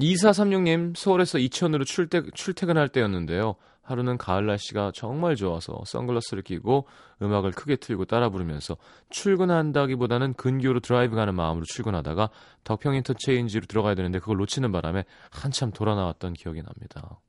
2436님, 0.00 0.94
서울에서 0.94 1.38
이천으로 1.38 1.84
출퇴, 1.84 2.22
출퇴근할 2.34 2.88
때였는데요. 2.88 3.56
하루는 3.86 4.18
가을 4.18 4.46
날씨가 4.46 4.90
정말 4.94 5.36
좋아서 5.36 5.80
선글라스를 5.86 6.42
끼고 6.42 6.88
음악을 7.22 7.52
크게 7.52 7.76
틀고 7.76 8.06
따라 8.06 8.30
부르면서 8.30 8.76
출근한다기보다는 9.10 10.34
근교로 10.34 10.80
드라이브 10.80 11.14
가는 11.14 11.34
마음으로 11.34 11.64
출근하다가 11.66 12.30
덕평 12.64 12.96
인터체인지로 12.96 13.66
들어가야 13.66 13.94
되는데 13.94 14.18
그걸 14.18 14.38
놓치는 14.38 14.72
바람에 14.72 15.04
한참 15.30 15.70
돌아 15.70 15.94
나왔던 15.94 16.32
기억이 16.32 16.62
납니다. 16.62 17.20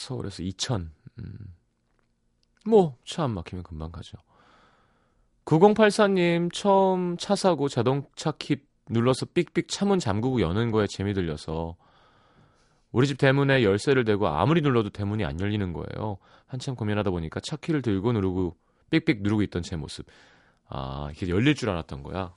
서울에서 0.00 0.42
이천. 0.42 0.92
음. 1.18 1.54
뭐, 2.66 2.96
차 3.04 3.24
안 3.24 3.32
막히면 3.32 3.62
금방 3.62 3.90
가죠. 3.90 4.18
9084님, 5.44 6.52
처음 6.52 7.16
차 7.16 7.34
사고 7.34 7.68
자동차 7.68 8.32
키 8.32 8.60
눌러서 8.88 9.26
삑삑 9.26 9.68
차문 9.68 9.98
잠그고 9.98 10.40
여는 10.40 10.70
거에 10.70 10.86
재미 10.88 11.14
들려서 11.14 11.76
우리 12.92 13.06
집 13.06 13.18
대문에 13.18 13.62
열쇠를 13.62 14.04
대고 14.04 14.26
아무리 14.26 14.62
눌러도 14.62 14.90
대문이 14.90 15.24
안 15.24 15.38
열리는 15.40 15.72
거예요. 15.72 16.18
한참 16.46 16.74
고민하다 16.74 17.10
보니까 17.10 17.40
차 17.40 17.56
키를 17.56 17.82
들고 17.82 18.12
누르고 18.12 18.56
삑삑 18.90 19.22
누르고 19.22 19.42
있던 19.42 19.62
제 19.62 19.76
모습. 19.76 20.06
아, 20.68 21.08
이게 21.12 21.28
열릴 21.28 21.54
줄 21.54 21.70
알았던 21.70 22.02
거야. 22.02 22.34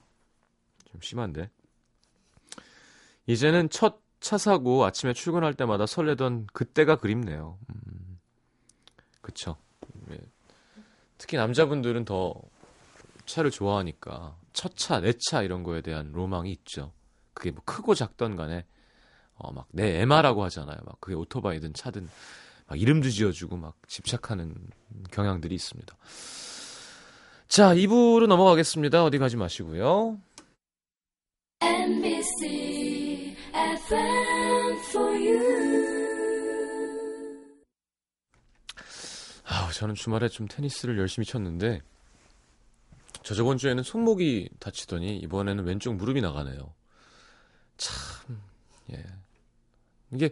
좀 0.86 1.02
심한데. 1.02 1.50
이제는 3.26 3.70
첫 3.70 4.03
차 4.24 4.38
사고 4.38 4.86
아침에 4.86 5.12
출근할 5.12 5.54
때마다 5.54 5.86
설레던 5.86 6.48
그때가 6.54 6.96
그립네요. 6.96 7.58
음, 7.70 8.20
그쵸. 9.22 9.58
예. 10.12 10.18
특히 11.18 11.36
남자분들은 11.36 12.06
더 12.06 12.34
차를 13.26 13.52
좋아하니까 13.52 14.38
첫 14.54 14.78
차, 14.78 15.02
내 15.02 15.12
차 15.20 15.42
이런 15.44 15.64
거에 15.64 15.82
대한 15.82 16.14
로망이 16.14 16.50
있죠. 16.54 16.94
그게 17.34 17.52
뭐 17.52 17.62
크고 17.66 17.96
작던 17.96 18.38
간에 18.38 18.66
어, 19.36 19.52
막 19.52 19.68
내 19.72 20.00
에마라고 20.02 20.42
하잖아요. 20.46 20.78
막 20.86 21.02
그게 21.02 21.16
오토바이든 21.16 21.74
차든 21.74 22.08
막 22.68 22.80
이름도 22.82 23.10
지어주고 23.10 23.58
막 23.58 23.76
집착하는 23.88 24.56
경향들이 25.12 25.54
있습니다. 25.54 25.98
자, 27.50 27.76
2부로 27.76 28.28
넘어가겠습니다. 28.28 29.04
어디 29.04 29.18
가지 29.18 29.36
마시고요. 29.36 30.18
You. 31.62 32.13
아, 39.46 39.72
저는 39.74 39.96
주말에 39.96 40.30
좀 40.30 40.48
테니스를 40.48 40.98
열심히 40.98 41.26
쳤는데 41.26 41.82
저 43.24 43.36
저번 43.36 43.58
주에는 43.58 43.84
손목이 43.84 44.50
다치더니 44.60 45.18
이번에는 45.20 45.64
왼쪽 45.66 45.96
무릎이 45.96 46.22
나가네요. 46.22 46.74
참, 47.78 48.42
예. 48.92 49.04
이게 50.12 50.32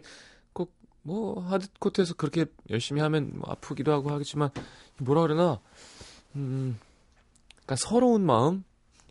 꼭 0.52 0.82
뭐 1.02 1.42
하드 1.42 1.68
코트에서 1.78 2.14
그렇게 2.14 2.46
열심히 2.70 3.00
하면 3.00 3.32
뭐 3.34 3.50
아프기도 3.50 3.92
하고 3.92 4.10
하겠지만 4.10 4.50
뭐라 4.98 5.22
그러나 5.22 5.60
음, 6.36 6.78
약간 7.62 7.76
서러운 7.76 8.24
마음. 8.24 8.64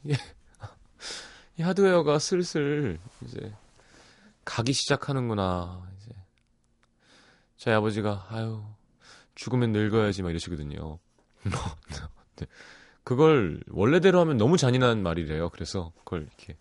이게 0.03 0.15
이 1.59 1.61
하드웨어가 1.61 2.17
슬슬 2.19 2.97
이제 3.23 3.53
가기 4.51 4.73
시작하는구나. 4.73 5.89
이제 5.95 6.11
저희 7.55 7.73
아버지가 7.73 8.27
아유 8.31 8.61
죽으면 9.33 9.71
늙어야지 9.71 10.23
막 10.23 10.29
이러시거든요. 10.29 10.77
뭐, 11.43 11.59
네. 12.35 12.47
그걸 13.05 13.63
원래대로 13.69 14.19
하면 14.19 14.35
너무 14.35 14.57
잔인한 14.57 15.03
말이래요. 15.03 15.51
그래서 15.51 15.93
그걸 15.99 16.23
이렇게 16.23 16.57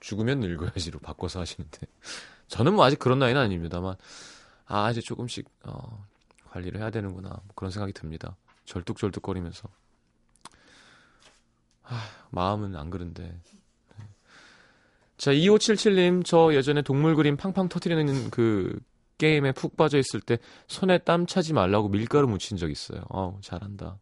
죽으면 0.00 0.40
늙어야지로 0.40 1.00
바꿔서 1.00 1.38
하시는데 1.38 1.86
저는 2.48 2.72
뭐 2.72 2.84
아직 2.86 2.98
그런 2.98 3.18
나이는 3.18 3.38
아닙니다만 3.38 3.96
아 4.64 4.90
이제 4.90 5.02
조금씩 5.02 5.46
어, 5.64 6.02
관리를 6.48 6.80
해야 6.80 6.88
되는구나 6.88 7.28
뭐 7.28 7.48
그런 7.54 7.70
생각이 7.70 7.92
듭니다. 7.92 8.36
절뚝절뚝거리면서 8.64 9.68
아, 11.82 12.08
마음은 12.30 12.74
안 12.74 12.88
그런데 12.88 13.38
네. 13.44 13.63
자 15.16 15.32
2577님 15.32 16.24
저 16.24 16.54
예전에 16.54 16.82
동물 16.82 17.14
그림 17.14 17.36
팡팡 17.36 17.68
터트리는 17.68 18.30
그 18.30 18.78
게임에 19.18 19.52
푹 19.52 19.76
빠져 19.76 19.98
있을 19.98 20.20
때 20.20 20.38
손에 20.66 20.98
땀 20.98 21.26
차지 21.26 21.52
말라고 21.52 21.88
밀가루 21.88 22.26
묻힌 22.26 22.56
적 22.56 22.70
있어요. 22.70 23.02
어우, 23.08 23.40
잘한다. 23.40 23.98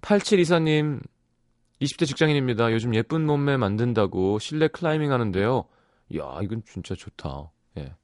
8724님, 0.00 1.00
20대 1.80 2.06
직장인입니다. 2.06 2.72
요즘 2.72 2.94
예쁜 2.94 3.26
몸매 3.26 3.56
만든다고 3.56 4.38
실내 4.38 4.68
클라이밍 4.68 5.12
하는데요. 5.12 5.64
이야, 6.10 6.38
이건 6.42 6.62
진짜 6.64 6.94
좋다. 6.94 7.50
예. 7.78 7.94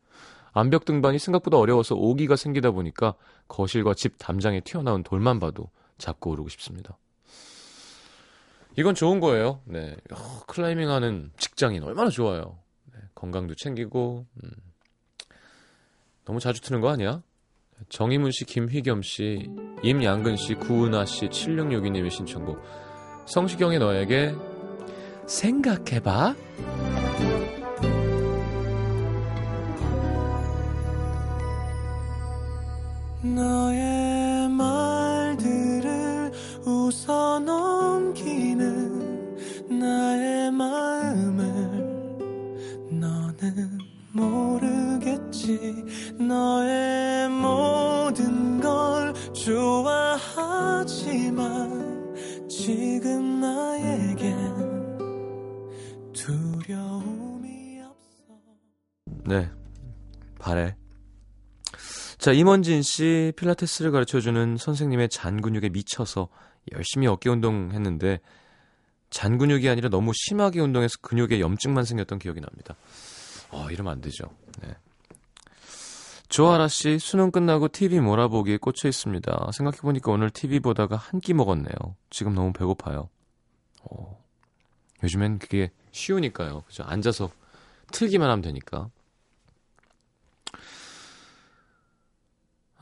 암벽 0.53 0.85
등반이 0.85 1.19
생각보다 1.19 1.57
어려워서 1.59 1.95
오기가 1.95 2.37
생기다 2.37 2.73
보니까 2.73 3.15
거실과 3.49 3.95
집 3.95 4.17
담장에 4.19 4.61
튀어나온 4.61 5.03
돌만 5.03 5.39
봐도 5.39 5.71
잡고 5.99 6.31
오르고 6.33 6.49
싶습니다. 6.51 6.99
이건 8.77 8.95
좋은 8.95 9.21
거예요. 9.21 9.61
네. 9.65 9.97
어, 10.13 10.41
클라이밍 10.47 10.91
하는 10.91 11.31
직장인 11.37 11.83
얼마나 11.83 12.11
좋아요. 12.11 12.59
네, 12.93 13.01
건강도 13.15 13.55
챙기고, 13.55 14.27
음. 14.43 14.51
너무 16.25 16.41
자주 16.41 16.61
트는 16.61 16.81
거 16.81 16.89
아니야? 16.89 17.23
정희문 17.89 18.31
씨, 18.31 18.45
김휘겸 18.45 19.03
씨, 19.03 19.51
임양근 19.83 20.37
씨, 20.37 20.55
구은아 20.55 21.05
씨, 21.05 21.27
7662님의 21.27 22.11
신청곡. 22.11 22.63
성시경의 23.27 23.79
너에게 23.79 24.35
생각해봐. 25.27 26.35
너의 33.23 34.12
자, 62.23 62.31
임원진 62.31 62.83
씨 62.83 63.33
필라테스를 63.35 63.91
가르쳐 63.91 64.21
주는 64.21 64.57
선생님의 64.57 65.09
잔 65.09 65.41
근육에 65.41 65.71
미쳐서 65.71 66.29
열심히 66.71 67.09
어깨 67.09 67.29
운동했는데 67.29 68.21
잔 69.11 69.39
근육이 69.39 69.69
아니라 69.69 69.89
너무 69.89 70.13
심하게 70.15 70.61
운동해서 70.61 70.95
근육에 71.03 71.41
염증만 71.41 71.83
생겼던 71.85 72.21
기억이 72.21 72.41
납니다. 72.41 72.77
어, 73.51 73.69
이러면 73.73 73.95
안 73.95 74.01
되죠. 74.01 74.27
네. 74.63 74.69
조아라 76.29 76.69
씨 76.69 77.01
수능 77.01 77.33
끝나고 77.33 77.67
TV 77.67 77.99
몰아보기에 77.99 78.59
꽂혀 78.59 78.89
있습니다. 78.89 79.51
생각해보니까 79.53 80.13
오늘 80.13 80.31
TV 80.31 80.61
보다가 80.61 80.95
한 80.95 81.19
끼 81.21 81.35
먹었네요. 81.35 81.75
지금 82.09 82.35
너무 82.37 82.53
배고파요. 82.53 83.09
어, 83.83 84.25
요즘엔 85.03 85.41
그게 85.41 85.73
쉬우니까요. 85.91 86.63
그죠? 86.69 86.85
앉아서 86.85 87.31
틀기만 87.91 88.31
하면 88.31 88.43
되니까. 88.43 88.91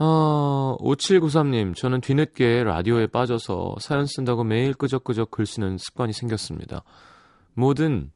어, 0.03 0.79
5793님, 0.81 1.77
저는 1.77 2.01
뒤늦게 2.01 2.65
라디오에 2.65 3.07
빠져서 3.07 3.77
사연 3.81 4.07
쓴다고 4.07 4.45
매일 4.45 4.73
끄적끄적 4.73 5.31
글 5.31 5.45
쓰는 5.45 5.77
습관이 5.77 6.15
생겼습니다. 6.15 6.83
뭐든 7.53 8.11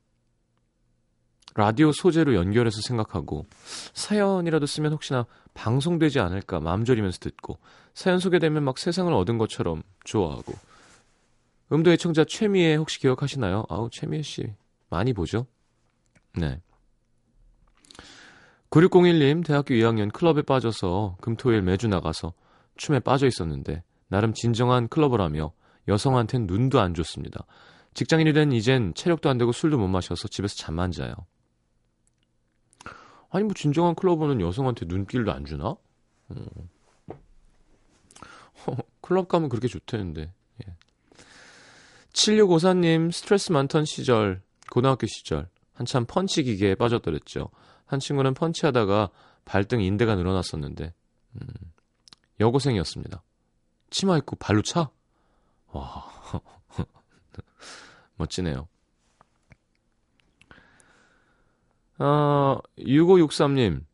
라디오 1.55 1.93
소재로 1.93 2.37
연결해서 2.37 2.81
생각하고 2.81 3.45
사연이라도 3.93 4.65
쓰면 4.65 4.93
혹시나 4.95 5.27
방송되지 5.53 6.21
않을까 6.21 6.59
맘졸이면서 6.59 7.19
듣고 7.19 7.59
사연 7.93 8.19
소개되면 8.19 8.65
막 8.65 8.79
세상을 8.79 9.13
얻은 9.13 9.37
것처럼 9.37 9.83
좋아하고 10.05 10.55
음도 11.71 11.93
애청자 11.93 12.25
최미애 12.25 12.77
혹시 12.77 12.99
기억하시나요? 12.99 13.67
아우 13.69 13.91
최미애 13.93 14.23
씨 14.23 14.55
많이 14.89 15.13
보죠? 15.13 15.47
네. 16.37 16.61
9601님 18.75 19.47
대학교 19.47 19.73
2학년 19.75 20.13
클럽에 20.13 20.43
빠져서 20.43 21.19
금토일 21.21 21.63
매주 21.63 21.87
나가서 21.87 22.33
춤에 22.77 22.99
빠져 22.99 23.29
있었는데 23.29 23.85
나름 24.09 24.35
진정한 24.35 24.89
클러버라며 24.89 25.53
여성한텐 25.87 26.49
눈도 26.49 26.81
안 26.81 26.93
좋습니다. 26.93 27.47
직장인이 27.95 28.33
된 28.33 28.51
이젠 28.51 28.93
체력도 28.95 29.31
안 29.31 29.39
되고 29.39 29.53
술도 29.53 29.79
못 29.79 29.87
마셔서 29.87 30.27
집에서 30.27 30.57
잠만 30.57 30.91
자요. 30.91 31.15
아니 33.31 33.45
뭐 33.45 33.55
진정한 33.55 33.95
클러버는 33.95 34.41
여성한테 34.41 34.87
눈길도 34.87 35.31
안 35.31 35.45
주나? 35.45 35.77
음. 36.33 36.45
클럽 39.01 39.29
가면 39.29 39.51
그렇게 39.51 39.69
좋다는데. 39.69 40.33
예. 40.67 40.77
7654님 42.13 43.13
스트레스 43.13 43.53
많던 43.53 43.85
시절 43.85 44.43
고등학교 44.69 45.07
시절 45.07 45.49
한참 45.75 46.07
펀치 46.07 46.43
기계에 46.43 46.75
빠졌더랬죠. 46.75 47.51
한 47.87 48.01
친구는 48.01 48.35
펀치하다가 48.35 49.11
발등 49.45 49.81
인대가 49.81 50.15
늘어났었는데 50.15 50.93
음, 51.35 51.47
여고생이었습니다. 52.41 53.23
치마 53.91 54.17
입고 54.19 54.37
발로 54.37 54.63
차? 54.63 54.91
와 55.69 56.05
멋지네요. 58.17 58.69
아, 61.99 62.59
6563님 62.79 63.85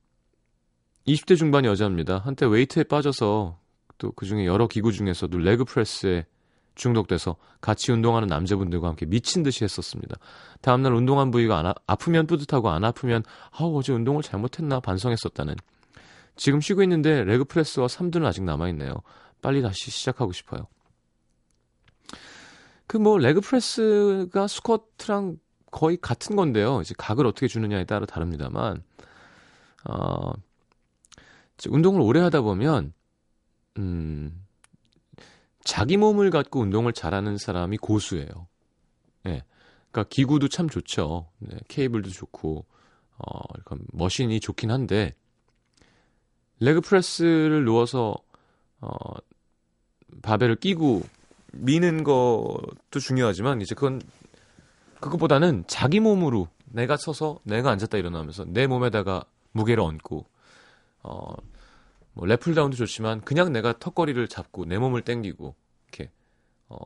20대 1.06 1.36
중반 1.36 1.64
여자입니다. 1.64 2.18
한때 2.18 2.46
웨이트에 2.46 2.84
빠져서 2.84 3.58
또 3.98 4.12
그중에 4.12 4.46
여러 4.46 4.66
기구 4.66 4.92
중에서도 4.92 5.36
leg 5.36 5.64
press에 5.64 6.26
중독돼서 6.80 7.36
같이 7.60 7.92
운동하는 7.92 8.26
남자분들과 8.26 8.88
함께 8.88 9.04
미친 9.06 9.42
듯이 9.42 9.64
했었습니다. 9.64 10.16
다음날 10.62 10.94
운동한 10.94 11.30
부위가 11.30 11.58
안 11.58 11.66
아, 11.66 11.74
아프면 11.86 12.26
뿌듯하고 12.26 12.70
안 12.70 12.84
아프면 12.84 13.22
아우 13.50 13.78
어제 13.78 13.92
운동을 13.92 14.22
잘못했나 14.22 14.80
반성했었다는 14.80 15.54
지금 16.36 16.60
쉬고 16.60 16.82
있는데 16.82 17.22
leg 17.24 17.44
press와 17.44 17.86
3두는 17.86 18.24
아직 18.24 18.42
남아있네요. 18.44 18.94
빨리 19.42 19.60
다시 19.60 19.90
시작하고 19.90 20.32
싶어요. 20.32 20.66
그 22.86 22.98
뭐 22.98 23.18
leg 23.18 23.42
press가 23.42 24.48
스쿼트랑 24.48 25.36
거의 25.70 25.98
같은 25.98 26.34
건데요. 26.34 26.80
이제 26.80 26.94
각을 26.96 27.26
어떻게 27.26 27.46
주느냐에 27.46 27.84
따라 27.84 28.06
다릅니다만 28.06 28.82
어, 29.84 30.32
운동을 31.68 32.00
오래 32.00 32.20
하다 32.20 32.40
보면 32.40 32.92
음 33.78 34.46
자기 35.70 35.96
몸을 35.96 36.30
갖고 36.30 36.58
운동을 36.58 36.92
잘하는 36.92 37.38
사람이 37.38 37.76
고수예요. 37.76 38.48
예. 39.26 39.30
네. 39.30 39.44
그러니까 39.92 40.08
기구도 40.08 40.48
참 40.48 40.68
좋죠. 40.68 41.28
네, 41.38 41.56
케이블도 41.68 42.10
좋고 42.10 42.66
어, 43.18 43.48
그러니까 43.52 43.76
머신이 43.92 44.40
좋긴 44.40 44.72
한데 44.72 45.14
레그 46.58 46.80
프레스를 46.80 47.64
누워서 47.64 48.16
어, 48.80 48.90
바벨을 50.22 50.56
끼고 50.56 51.02
미는 51.52 52.02
것도 52.02 52.98
중요하지만 53.00 53.60
이제 53.60 53.76
그건 53.76 54.02
그것보다는 54.98 55.62
자기 55.68 56.00
몸으로 56.00 56.48
내가 56.64 56.96
서서 56.96 57.38
내가 57.44 57.70
앉았다 57.70 57.96
일어나면서 57.96 58.44
내 58.48 58.66
몸에다가 58.66 59.24
무게를 59.52 59.84
얹고 59.84 60.26
어, 61.04 61.32
뭐 62.12 62.26
랩풀다운도 62.26 62.76
좋지만 62.76 63.20
그냥 63.22 63.52
내가 63.52 63.78
턱걸이를 63.78 64.28
잡고 64.28 64.64
내 64.64 64.78
몸을 64.78 65.02
땡기고 65.02 65.54
이렇게 65.88 66.10
어, 66.68 66.78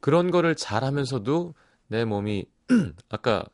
그런 0.00 0.30
거를 0.30 0.54
잘하면서도 0.54 1.54
내 1.88 2.04
몸이 2.04 2.46
아까 3.08 3.44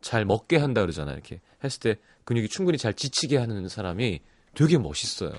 잘 0.00 0.24
먹게 0.24 0.56
한다 0.56 0.80
그러잖아요. 0.82 1.14
이렇게 1.14 1.40
했을 1.64 1.80
때 1.80 1.96
근육이 2.24 2.48
충분히 2.48 2.78
잘 2.78 2.94
지치게 2.94 3.36
하는 3.36 3.68
사람이 3.68 4.20
되게 4.54 4.78
멋있어요. 4.78 5.32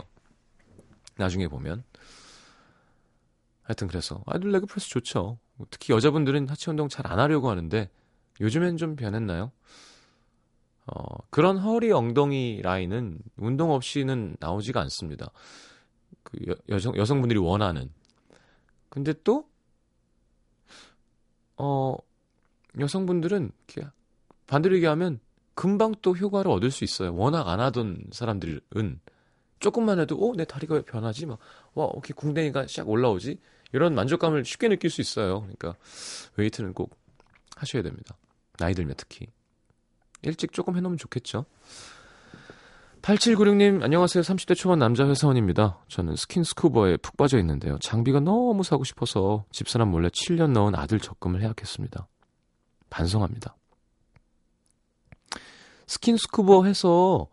나중에 1.15 1.47
보면. 1.47 1.83
하여튼 3.63 3.87
그래서 3.87 4.23
아이돌 4.27 4.51
레그 4.51 4.65
프레스 4.67 4.89
좋죠. 4.89 5.39
특히 5.71 5.93
여자분들은 5.93 6.47
하체 6.49 6.71
운동 6.71 6.87
잘 6.87 7.07
안 7.07 7.19
하려고 7.19 7.49
하는데 7.49 7.89
요즘엔 8.39 8.77
좀 8.77 8.95
변했나요? 8.95 9.51
어, 10.87 11.17
그런 11.29 11.57
허리 11.57 11.91
엉덩이 11.91 12.61
라인은 12.61 13.19
운동 13.37 13.71
없이는 13.71 14.37
나오지가 14.39 14.79
않습니다. 14.81 15.31
그 16.23 16.39
여, 16.47 16.55
여성 16.69 16.95
여성분들이 16.95 17.39
원하는. 17.39 17.91
근데 18.89 19.13
또 19.23 19.49
어, 21.57 21.95
여성분들은 22.79 23.51
반대로 24.47 24.75
얘기하면 24.75 25.19
금방 25.55 25.93
또 26.01 26.15
효과를 26.15 26.51
얻을 26.51 26.71
수 26.71 26.83
있어요. 26.83 27.13
워낙 27.15 27.49
안 27.49 27.59
하던 27.59 28.05
사람들은 28.11 28.99
조금만 29.59 29.99
해도 29.99 30.15
어, 30.17 30.33
내 30.35 30.45
다리가 30.45 30.75
왜 30.75 30.81
변하지? 30.83 31.25
막 31.25 31.39
와, 31.73 31.89
이렇게 31.93 32.13
궁뎅이가 32.13 32.65
샥 32.65 32.87
올라오지? 32.87 33.39
이런 33.73 33.95
만족감을 33.95 34.45
쉽게 34.45 34.69
느낄 34.69 34.89
수 34.89 35.01
있어요. 35.01 35.41
그러니까 35.41 35.75
웨이트는 36.37 36.73
꼭 36.73 36.95
하셔야 37.55 37.81
됩니다. 37.81 38.15
나이 38.57 38.73
들면 38.73 38.95
특히. 38.95 39.27
일찍 40.21 40.51
조금 40.51 40.75
해놓으면 40.75 40.97
좋겠죠. 40.97 41.45
8796님, 43.01 43.83
안녕하세요. 43.83 44.21
30대 44.21 44.55
초반 44.55 44.79
남자 44.79 45.07
회사원입니다. 45.07 45.79
저는 45.87 46.15
스킨스쿠버에 46.15 46.97
푹 46.97 47.15
빠져 47.15 47.37
있는데요. 47.39 47.77
장비가 47.79 48.19
너무 48.19 48.63
사고 48.63 48.83
싶어서 48.83 49.45
집사람 49.51 49.89
몰래 49.89 50.09
7년 50.09 50.51
넣은 50.51 50.75
아들 50.75 50.99
적금을 50.99 51.41
해약했습니다. 51.41 52.07
반성합니다. 52.89 53.55
스킨스쿠버 55.85 56.65
해서 56.65 57.27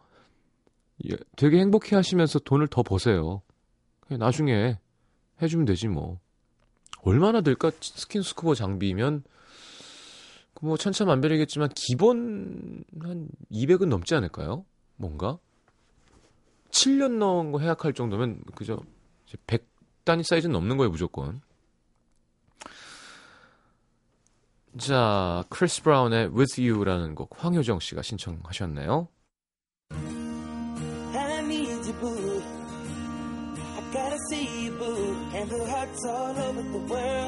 예, 1.11 1.17
되게 1.37 1.59
행복해 1.59 1.97
하시면서 1.97 2.39
돈을 2.39 2.69
더 2.69 2.83
버세요. 2.83 3.43
나중에 4.09 4.79
해주면 5.43 5.67
되지 5.67 5.89
뭐. 5.89 6.21
얼마나 7.03 7.41
들까? 7.41 7.73
스킨스쿠버 7.81 8.55
장비면 8.55 9.25
뭐 10.61 10.77
천차만별이겠지만 10.77 11.71
기본 11.75 12.85
한 13.01 13.29
200은 13.51 13.89
넘지 13.89 14.15
않을까요? 14.15 14.65
뭔가 14.97 15.39
7년 16.71 17.19
넣은 17.19 17.53
거 17.53 17.59
해약할 17.59 17.93
정도면 17.93 18.43
그저 18.55 18.79
100 19.47 19.67
단위 20.05 20.23
사이즈는 20.23 20.53
넘는 20.53 20.77
거예요 20.77 20.91
무조건. 20.91 21.41
자, 24.77 25.45
크리스 25.49 25.83
브라운의 25.83 26.29
With 26.35 26.61
You라는 26.61 27.15
곡 27.15 27.31
황효정 27.37 27.81
씨가 27.81 28.03
신청하셨네요. 28.03 29.09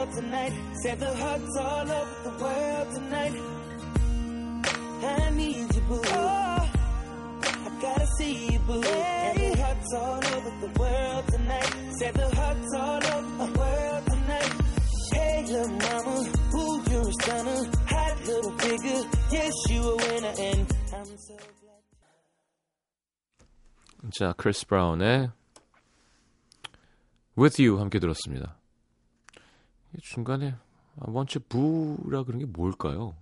need 0.06 0.16
you, 0.16 0.22
boo. 0.22 0.42
I 0.48 0.60
gotta 0.62 0.62
see 0.62 0.62
you, 0.62 0.70
boo. 0.70 0.92
And 0.94 1.38
the 1.38 1.52
hearts 1.52 1.58
all 1.60 1.86
over 1.86 2.12
the 2.14 2.14
world 2.14 2.14
tonight. 2.14 2.14
Said 2.14 2.14
the 2.14 2.22
hearts 2.22 2.22
all 2.22 2.24
over 2.26 2.26
the 2.26 2.32
world 2.40 2.82
tonight. 2.96 3.36
I 5.04 5.30
need 5.32 5.70
you, 5.74 5.82
boo. 5.82 6.02
I 7.64 7.70
gotta 7.82 8.08
see 8.18 8.34
you, 8.52 8.60
boo. 8.60 8.82
And 8.84 9.38
the 9.38 9.62
hearts 9.62 9.94
all 9.94 10.22
over 10.36 10.52
the 10.66 10.72
world 10.80 11.26
tonight. 11.34 11.72
Said 12.00 12.14
the 12.16 12.30
hearts 12.40 12.74
all 12.76 13.04
over 13.16 13.34
the 13.44 13.60
world 13.60 14.04
tonight. 14.12 14.54
Hey, 15.14 15.46
little 15.48 15.78
mama, 15.86 16.16
ooh, 16.56 16.84
you're 16.90 17.10
a 17.10 17.14
stunner. 17.22 17.62
Hot 17.92 18.16
little 18.26 18.54
figure, 18.60 19.04
yes, 19.32 19.54
you 19.70 19.82
a 19.82 19.96
winner. 19.96 20.34
And 20.40 20.68
I'm 20.94 21.18
so 21.18 21.36
glad. 21.36 21.82
자, 24.14 24.34
크리스 24.36 24.66
브라운의 24.66 25.32
With 27.38 27.62
You 27.62 27.80
함께 27.80 28.00
들었습니다. 28.00 28.58
이 29.97 30.01
중간에 30.01 30.55
아, 31.01 31.05
원체 31.09 31.39
부라 31.39 32.25
그런 32.25 32.39
게 32.39 32.47
뭘까요? 32.47 33.15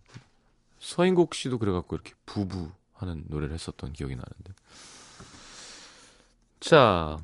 서인국 0.78 1.34
씨도 1.34 1.58
그래갖고 1.58 1.96
이렇게 1.96 2.12
부부 2.26 2.70
하는 2.92 3.24
노래를 3.28 3.54
했었던 3.54 3.92
기억이 3.92 4.14
나는데. 4.14 4.52
자, 6.60 7.18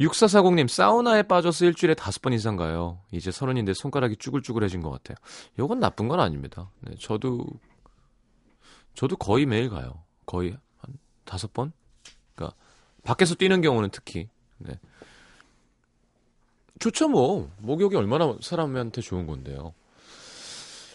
6440님, 0.00 0.68
사우나에 0.68 1.22
빠져서 1.22 1.64
일주일에 1.64 1.94
다섯 1.94 2.20
번 2.20 2.32
이상 2.32 2.56
가요. 2.56 3.00
이제 3.12 3.30
서른인데 3.30 3.72
손가락이 3.74 4.16
쭈글쭈글해진 4.16 4.82
것 4.82 4.90
같아요. 4.90 5.16
이건 5.58 5.80
나쁜 5.80 6.08
건 6.08 6.20
아닙니다. 6.20 6.70
네, 6.80 6.94
저도, 7.00 7.46
저도 8.94 9.16
거의 9.16 9.46
매일 9.46 9.70
가요. 9.70 10.02
거의 10.26 10.56
한 10.78 10.94
다섯 11.24 11.52
번? 11.52 11.72
그러니까, 12.34 12.56
밖에서 13.04 13.34
뛰는 13.34 13.62
경우는 13.62 13.90
특히. 13.90 14.28
네. 14.58 14.78
좋죠, 16.78 17.08
뭐. 17.08 17.50
목욕이 17.58 17.96
얼마나 17.96 18.36
사람한테 18.40 19.00
좋은 19.00 19.26
건데요. 19.26 19.74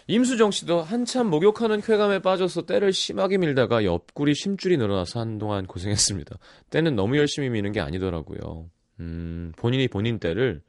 임수정 0.07 0.51
씨도 0.51 0.81
한참 0.81 1.29
목욕하는 1.29 1.79
쾌감에 1.81 2.19
빠져서 2.19 2.63
때를 2.65 2.91
심하게 2.91 3.37
밀다가 3.37 3.85
옆구리 3.85 4.35
심줄이 4.35 4.77
늘어나서 4.77 5.19
한동안 5.19 5.65
고생했습니다. 5.67 6.37
때는 6.69 6.95
너무 6.95 7.17
열심히 7.17 7.49
미는 7.49 7.71
게 7.71 7.79
아니더라고요. 7.79 8.69
음, 8.99 9.53
본인이 9.55 9.87
본인 9.87 10.19
때를 10.19 10.61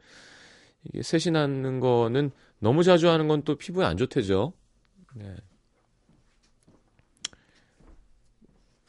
이게 0.85 1.03
세신하는 1.03 1.81
거는 1.81 2.31
너무 2.59 2.85
자주 2.85 3.09
하는 3.09 3.27
건 3.29 3.43
또 3.45 3.57
피부에 3.57 3.85
안 3.85 3.97
좋대죠. 3.97 4.53
네. 5.17 5.35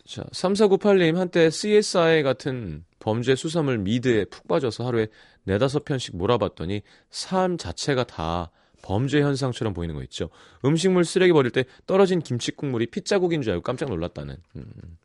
자, 0.06 0.24
3498님 0.32 1.16
한때 1.16 1.50
CSI 1.50 2.24
같은 2.24 2.86
범죄 3.04 3.36
수사물 3.36 3.80
미드에 3.80 4.24
푹 4.24 4.48
빠져서 4.48 4.88
하루에 4.88 5.08
네다섯 5.44 5.84
편씩 5.84 6.16
몰아봤더니 6.16 6.84
삶 7.10 7.58
자체가 7.58 8.06
다 8.06 8.50
범죄 8.82 9.22
현상처럼 9.22 9.74
보이는 9.74 9.94
거 9.94 10.02
있죠. 10.04 10.30
음식물 10.64 11.04
쓰레기 11.04 11.34
버릴 11.34 11.52
때 11.52 11.66
떨어진 11.86 12.22
김치 12.22 12.52
국물이 12.52 12.86
핏자국인 12.86 13.42
줄 13.42 13.52
알고 13.52 13.62
깜짝 13.62 13.90
놀랐다는. 13.90 14.38
음. 14.56 14.98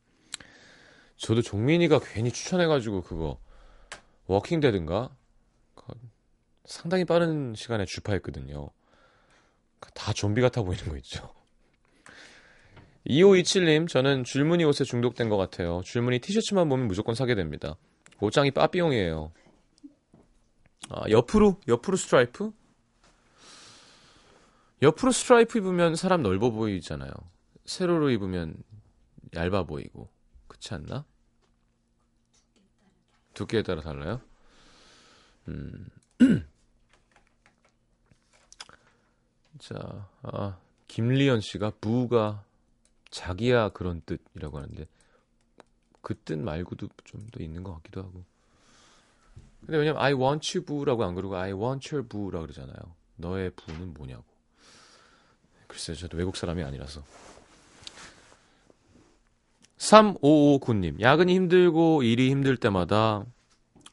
저도 1.17 1.43
종민이가 1.43 1.99
괜히 1.99 2.31
추천해가지고 2.31 3.03
그거 3.03 3.41
Walking 4.29 4.67
Dead인가 4.67 5.11
상당히 6.65 7.05
빠른 7.05 7.55
시간에 7.57 7.85
주파했거든요. 7.85 8.71
다 9.93 10.13
좀비 10.13 10.41
같아 10.41 10.63
보이는 10.63 10.85
거 10.89 10.97
있죠. 10.99 11.33
2527님, 13.09 13.89
저는 13.89 14.23
줄무늬 14.23 14.65
옷에 14.65 14.85
중독된 14.85 15.29
것 15.31 15.37
같아요. 15.37 15.81
줄무늬 15.85 16.21
티셔츠만 16.21 16.69
보면 16.69 16.87
무조건 16.87 17.17
사게 17.17 17.35
됩니다. 17.35 17.77
옷장이 18.21 18.51
빠삐용이에요. 18.51 19.33
아, 20.91 21.09
옆으로, 21.11 21.61
옆으로 21.69 21.97
스트라이프? 21.97 22.53
옆으로 24.83 25.13
스트라이프 25.13 25.59
입으면 25.59 25.97
사람 25.97 26.23
넓어 26.23 26.51
보이잖아요. 26.51 27.11
세로로 27.65 28.11
입으면 28.11 28.55
얇아 29.35 29.65
보이고. 29.65 30.09
그렇지 30.47 30.75
않나? 30.75 31.05
두께에 33.35 33.63
따라 33.63 33.83
달라요? 33.83 34.21
음. 35.49 35.89
자, 39.59 40.09
아, 40.23 40.59
김리연 40.87 41.41
씨가 41.41 41.73
부가 41.81 42.45
자기야 43.11 43.71
그런 43.71 44.01
뜻이라고 44.03 44.59
하는데 44.59 44.87
그 46.09 46.15
뜻 46.25 46.39
말고도 46.39 46.89
좀 47.05 47.29
더 47.31 47.43
있는 47.43 47.63
것 47.63 47.75
같기도 47.75 48.01
하고. 48.01 48.25
근데 49.61 49.77
왜냐면 49.77 50.01
I 50.01 50.15
want 50.15 50.57
you 50.57 50.65
부라고 50.65 51.05
안 51.05 51.15
그러고 51.15 51.37
I 51.37 51.53
want 51.53 51.95
your 51.95 52.09
부라고 52.09 52.47
그러잖아요. 52.47 52.79
너의 53.17 53.51
부는 53.51 53.93
뭐냐고. 53.93 54.25
글쎄요, 55.67 55.97
저도 55.97 56.17
외국 56.17 56.37
사람이 56.37 56.63
아니라서. 56.63 57.03
3559님, 59.77 60.99
야근이 61.01 61.35
힘들고 61.35 62.03
일이 62.03 62.31
힘들 62.31 62.57
때마다 62.57 63.27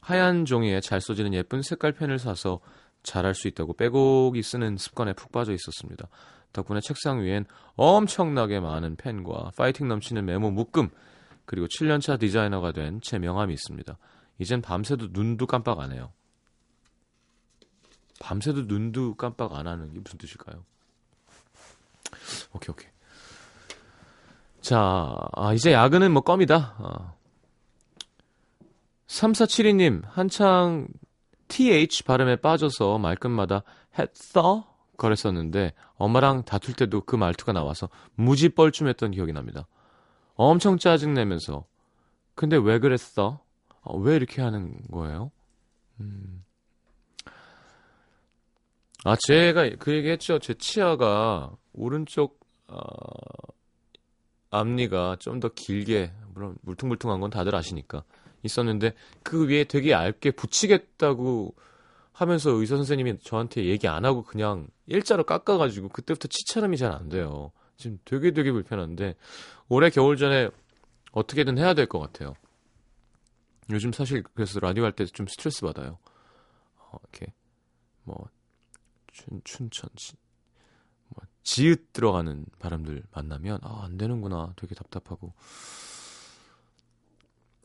하얀 0.00 0.46
종이에 0.46 0.80
잘 0.80 1.02
써지는 1.02 1.34
예쁜 1.34 1.60
색깔 1.60 1.92
펜을 1.92 2.18
사서 2.18 2.60
잘할 3.02 3.34
수 3.34 3.46
있다고 3.46 3.74
빼곡히 3.74 4.42
쓰는 4.42 4.78
습관에 4.78 5.12
푹 5.12 5.32
빠져 5.32 5.52
있었습니다. 5.52 6.08
덕분에 6.54 6.80
책상 6.80 7.22
위엔 7.22 7.44
엄청나게 7.74 8.60
많은 8.60 8.96
펜과 8.96 9.50
파이팅 9.56 9.86
넘치는 9.88 10.24
메모 10.24 10.50
묶음, 10.50 10.88
그리고 11.46 11.66
7년차 11.68 12.18
디자이너가 12.18 12.72
된 12.72 13.00
제 13.00 13.18
명함이 13.18 13.54
있습니다. 13.54 13.96
이젠 14.38 14.60
밤새도 14.60 15.08
눈도 15.12 15.46
깜빡 15.46 15.80
안 15.80 15.92
해요. 15.92 16.12
밤새도 18.20 18.62
눈도 18.62 19.14
깜빡 19.14 19.54
안 19.54 19.66
하는 19.66 19.92
게 19.92 20.00
무슨 20.00 20.18
뜻일까요? 20.18 20.64
오케이 22.52 22.72
오케이. 22.72 22.90
자, 24.60 25.14
아, 25.32 25.52
이제 25.52 25.72
야근은 25.72 26.12
뭐 26.12 26.22
껌이다. 26.22 26.76
아. 26.78 27.14
3472님, 29.06 30.02
한창 30.06 30.88
TH 31.48 32.02
발음에 32.04 32.36
빠져서 32.36 32.98
말끝마다 32.98 33.62
했어? 33.98 34.74
그랬었는데 34.96 35.74
엄마랑 35.96 36.44
다툴 36.44 36.74
때도 36.74 37.02
그 37.02 37.14
말투가 37.16 37.52
나와서 37.52 37.88
무지 38.14 38.48
뻘쭘했던 38.48 39.12
기억이 39.12 39.32
납니다. 39.32 39.66
엄청 40.36 40.78
짜증내면서 40.78 41.64
근데 42.34 42.56
왜 42.56 42.78
그랬어? 42.78 43.40
어, 43.82 43.96
왜 43.98 44.16
이렇게 44.16 44.42
하는 44.42 44.76
거예요? 44.90 45.30
음. 46.00 46.44
아, 49.04 49.16
제가 49.26 49.70
그 49.78 49.94
얘기 49.94 50.08
했죠. 50.08 50.38
제 50.38 50.54
치아가 50.54 51.52
오른쪽 51.72 52.40
어, 52.68 52.76
앞니가 54.50 55.16
좀 55.20 55.40
더 55.40 55.48
길게 55.48 56.12
물론 56.34 56.56
물퉁물퉁한 56.62 57.20
건 57.20 57.30
다들 57.30 57.54
아시니까 57.54 58.02
있었는데 58.42 58.94
그 59.22 59.48
위에 59.48 59.64
되게 59.64 59.90
얇게 59.92 60.32
붙이겠다고 60.32 61.54
하면서 62.12 62.50
의사 62.50 62.76
선생님이 62.76 63.18
저한테 63.20 63.64
얘기 63.66 63.86
안 63.88 64.04
하고 64.04 64.22
그냥 64.24 64.68
일자로 64.86 65.24
깎아가지고 65.24 65.88
그때부터 65.90 66.28
치차름이 66.28 66.76
잘 66.78 66.92
안 66.92 67.08
돼요. 67.08 67.52
지금 67.76 67.98
되게 68.04 68.30
되게 68.32 68.52
불편한데 68.52 69.14
올해 69.68 69.90
겨울 69.90 70.16
전에 70.16 70.50
어떻게든 71.12 71.58
해야 71.58 71.74
될 71.74 71.86
것 71.86 71.98
같아요. 72.00 72.34
요즘 73.70 73.92
사실 73.92 74.22
그래서 74.34 74.60
라디오 74.60 74.84
할 74.84 74.92
때 74.92 75.04
좀 75.06 75.26
스트레스 75.26 75.62
받아요. 75.62 75.98
어, 76.78 76.96
이렇게 77.02 77.32
뭐 78.04 78.28
춘, 79.12 79.40
춘천 79.44 79.90
지, 79.96 80.14
뭐 81.08 81.24
지읒 81.42 81.92
들어가는 81.92 82.44
발음들 82.58 83.02
만나면 83.12 83.58
아, 83.62 83.82
안 83.84 83.96
되는구나. 83.96 84.52
되게 84.56 84.74
답답하고. 84.74 85.32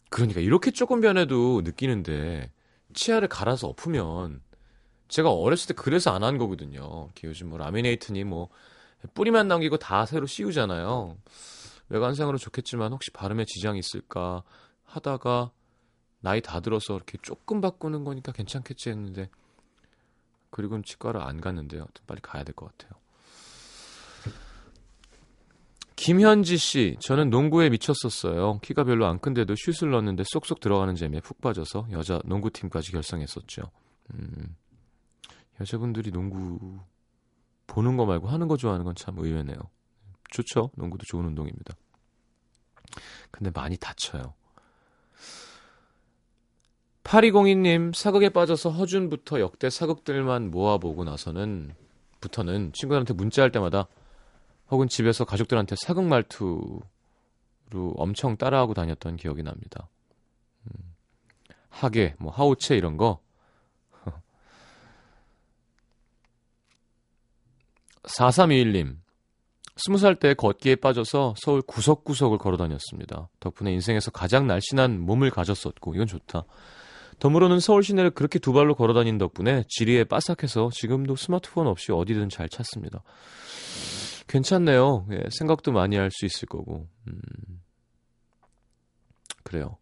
그러니까 0.09 0.41
이렇게 0.41 0.71
조금 0.71 0.99
변해도 1.01 1.61
느끼는데 1.63 2.51
치아를 2.93 3.27
갈아서 3.29 3.67
엎으면 3.67 4.41
제가 5.07 5.31
어렸을 5.31 5.69
때 5.69 5.73
그래서 5.81 6.11
안 6.13 6.23
한 6.23 6.37
거거든요. 6.37 7.09
요즘 7.23 7.49
뭐 7.49 7.57
라미네이트니 7.57 8.23
뭐 8.25 8.49
뿌리만 9.13 9.47
남기고 9.47 9.77
다 9.77 10.05
새로 10.05 10.25
씌우잖아요. 10.25 11.17
외관상으로 11.89 12.37
좋겠지만 12.37 12.93
혹시 12.93 13.11
발음에 13.11 13.45
지장이 13.45 13.79
있을까 13.79 14.43
하다가 14.85 15.51
나이 16.21 16.41
다 16.41 16.59
들어서 16.59 16.95
이렇게 16.95 17.17
조금 17.21 17.61
바꾸는 17.61 18.03
거니까 18.03 18.31
괜찮겠지 18.31 18.89
했는데 18.89 19.29
그리고는 20.51 20.83
치과를 20.83 21.21
안 21.21 21.41
갔는데요. 21.41 21.85
빨리 22.07 22.21
가야 22.21 22.43
될 22.43 22.53
것 22.55 22.71
같아요. 22.77 22.99
김현지 25.95 26.57
씨, 26.57 26.97
저는 26.99 27.29
농구에 27.29 27.69
미쳤었어요. 27.69 28.59
키가 28.61 28.85
별로 28.85 29.05
안 29.05 29.19
큰데도 29.19 29.53
슛을 29.55 29.91
넣었는데 29.91 30.23
쏙쏙 30.25 30.59
들어가는 30.59 30.95
재미에 30.95 31.19
푹 31.21 31.39
빠져서 31.41 31.89
여자 31.91 32.19
농구팀까지 32.25 32.91
결성했었죠. 32.91 33.61
음, 34.15 34.55
여자분들이 35.59 36.11
농구 36.11 36.79
보는 37.71 37.95
거 37.95 38.05
말고 38.05 38.27
하는 38.27 38.47
거 38.49 38.57
좋아하는 38.57 38.83
건 38.83 38.95
참 38.95 39.17
의외네요. 39.17 39.55
좋죠. 40.29 40.71
농구도 40.75 41.05
좋은 41.05 41.25
운동입니다. 41.25 41.73
근데 43.31 43.49
많이 43.51 43.77
다쳐요. 43.77 44.33
8202님, 47.05 47.93
사극에 47.93 48.29
빠져서 48.29 48.71
허준부터 48.71 49.39
역대 49.39 49.69
사극들만 49.69 50.51
모아보고 50.51 51.03
나서는, 51.05 51.73
부터는 52.19 52.73
친구들한테 52.73 53.13
문자할 53.13 53.51
때마다 53.51 53.87
혹은 54.69 54.87
집에서 54.87 55.23
가족들한테 55.25 55.75
사극 55.77 56.05
말투로 56.05 56.81
엄청 57.95 58.35
따라하고 58.37 58.73
다녔던 58.73 59.15
기억이 59.15 59.43
납니다. 59.43 59.87
음, 60.65 60.93
하계, 61.69 62.15
뭐, 62.19 62.31
하우체 62.31 62.75
이런 62.75 62.97
거. 62.97 63.19
4321님, 68.03 68.97
스무 69.77 69.97
살 69.97 70.15
때 70.15 70.33
걷기에 70.33 70.75
빠져서 70.77 71.35
서울 71.37 71.61
구석구석을 71.61 72.37
걸어 72.37 72.57
다녔습니다. 72.57 73.29
덕분에 73.39 73.71
인생에서 73.73 74.11
가장 74.11 74.47
날씬한 74.47 74.99
몸을 74.99 75.29
가졌었고, 75.31 75.95
이건 75.95 76.07
좋다. 76.07 76.43
덤으로는 77.19 77.59
서울 77.59 77.83
시내를 77.83 78.11
그렇게 78.11 78.39
두 78.39 78.51
발로 78.53 78.73
걸어 78.75 78.93
다닌 78.93 79.17
덕분에 79.17 79.63
지리에 79.69 80.03
빠삭해서 80.05 80.69
지금도 80.73 81.15
스마트폰 81.15 81.67
없이 81.67 81.91
어디든 81.91 82.29
잘 82.29 82.49
찾습니다. 82.49 83.03
괜찮네요. 84.27 85.07
예, 85.11 85.23
생각도 85.29 85.71
많이 85.71 85.97
할 85.97 86.09
수 86.11 86.25
있을 86.25 86.47
거고. 86.47 86.87
음, 87.07 87.21
그래요. 89.43 89.77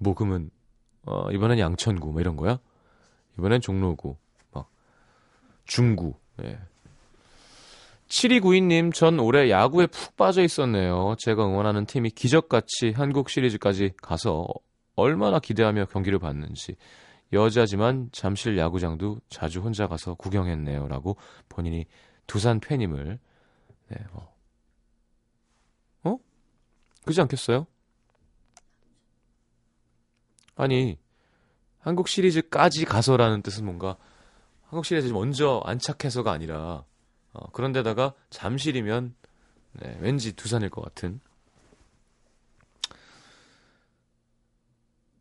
뭐, 0.00 0.14
그러면, 0.14 0.50
어, 1.04 1.30
이번엔 1.32 1.58
양천구, 1.58 2.12
뭐 2.12 2.20
이런 2.20 2.36
거야? 2.36 2.58
이번엔 3.38 3.60
종로구, 3.60 4.16
막, 4.52 4.70
중구, 5.64 6.14
예. 6.44 6.58
7292님, 8.08 8.92
전 8.92 9.18
올해 9.18 9.50
야구에 9.50 9.86
푹 9.86 10.16
빠져 10.16 10.42
있었네요. 10.42 11.14
제가 11.18 11.46
응원하는 11.46 11.84
팀이 11.86 12.10
기적같이 12.10 12.92
한국 12.94 13.28
시리즈까지 13.28 13.92
가서 14.02 14.46
얼마나 14.96 15.38
기대하며 15.38 15.86
경기를 15.86 16.18
봤는지. 16.18 16.76
여자지만 17.32 18.08
잠실 18.12 18.56
야구장도 18.56 19.20
자주 19.28 19.60
혼자 19.60 19.86
가서 19.86 20.14
구경했네요. 20.14 20.88
라고 20.88 21.16
본인이 21.48 21.84
두산 22.26 22.60
팬임을, 22.60 23.18
네, 23.88 23.96
어. 24.12 24.34
어? 26.04 26.18
그지 27.04 27.20
않겠어요? 27.20 27.66
아니, 30.56 30.98
한국 31.78 32.08
시리즈까지 32.08 32.86
가서라는 32.86 33.42
뜻은 33.42 33.64
뭔가, 33.64 33.96
한국 34.64 34.84
시리즈 34.86 35.08
먼저 35.12 35.62
안착해서가 35.64 36.32
아니라, 36.32 36.84
어, 37.38 37.50
그런데다가 37.52 38.14
잠실이면 38.30 39.14
네, 39.74 39.96
왠지 40.00 40.32
두산일 40.32 40.70
것 40.70 40.82
같은. 40.82 41.20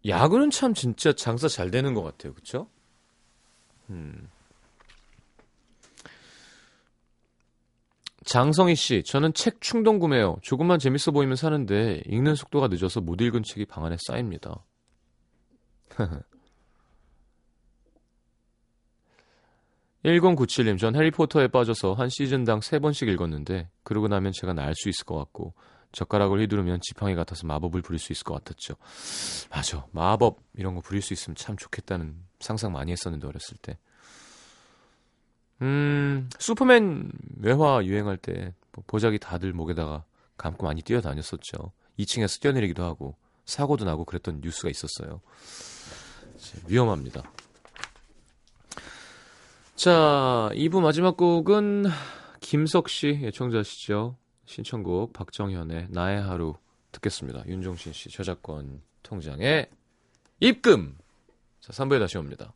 야구는 0.05 0.49
참 0.51 0.73
진짜 0.73 1.13
장사 1.13 1.47
잘 1.47 1.69
되는 1.69 1.93
것 1.93 2.01
같아요, 2.01 2.33
그렇죠? 2.33 2.69
음. 3.89 4.29
장성희 8.25 8.75
씨, 8.75 9.03
저는 9.03 9.33
책 9.33 9.61
충동 9.61 9.99
구매요. 9.99 10.37
조금만 10.41 10.79
재밌어 10.79 11.11
보이면 11.11 11.35
사는데 11.35 12.01
읽는 12.07 12.35
속도가 12.35 12.67
늦어서 12.67 12.99
못 12.99 13.21
읽은 13.21 13.43
책이 13.43 13.65
방 13.65 13.85
안에 13.85 13.95
쌓입니다. 13.99 14.65
1097님, 20.07 20.79
전 20.79 20.95
해리포터에 20.95 21.49
빠져서 21.49 21.93
한 21.93 22.07
시즌당 22.09 22.61
3번씩 22.61 23.09
읽었는데, 23.09 23.69
그러고 23.83 24.07
나면 24.07 24.31
제가 24.31 24.53
날 24.53 24.73
수 24.73 24.87
있을 24.87 25.05
것 25.05 25.17
같고, 25.17 25.53
젓가락을 25.91 26.39
휘두르면 26.41 26.79
지팡이 26.81 27.13
같아서 27.15 27.45
마법을 27.45 27.81
부릴 27.81 27.99
수 27.99 28.13
있을 28.13 28.23
것 28.23 28.33
같았죠. 28.35 28.75
맞아. 29.49 29.85
마법, 29.91 30.39
이런 30.55 30.75
거 30.75 30.81
부릴 30.81 31.01
수 31.01 31.13
있으면 31.13 31.35
참 31.35 31.57
좋겠다는 31.57 32.15
상상 32.39 32.71
많이 32.71 32.91
했었는데, 32.91 33.27
어렸을 33.27 33.57
때. 33.61 33.77
음, 35.61 36.29
슈퍼맨 36.39 37.11
외화 37.39 37.83
유행할 37.83 38.17
때, 38.17 38.53
뭐 38.73 38.83
보자기 38.87 39.19
다들 39.19 39.51
목에다가 39.51 40.05
감고 40.37 40.65
많이 40.65 40.81
뛰어다녔었죠. 40.83 41.73
2층에서 41.99 42.39
뛰어내리기도 42.41 42.83
하고, 42.83 43.17
사고도 43.45 43.83
나고 43.85 44.05
그랬던 44.05 44.41
뉴스가 44.41 44.69
있었어요. 44.69 45.21
위험합니다. 46.67 47.23
자, 49.77 50.49
2부 50.53 50.81
마지막 50.81 51.17
곡은 51.17 51.85
김석 52.39 52.89
씨 52.89 53.19
예청자시죠. 53.21 54.17
신청곡 54.45 55.13
박정현의 55.13 55.89
나의 55.91 56.19
하루 56.19 56.55
듣겠습니다. 56.91 57.43
윤종신 57.45 57.93
씨 57.93 58.09
저작권 58.09 58.81
통장에 59.03 59.69
입금. 60.39 60.97
자, 61.59 61.73
3부에 61.73 61.99
다시 61.99 62.17
옵니다. 62.17 62.55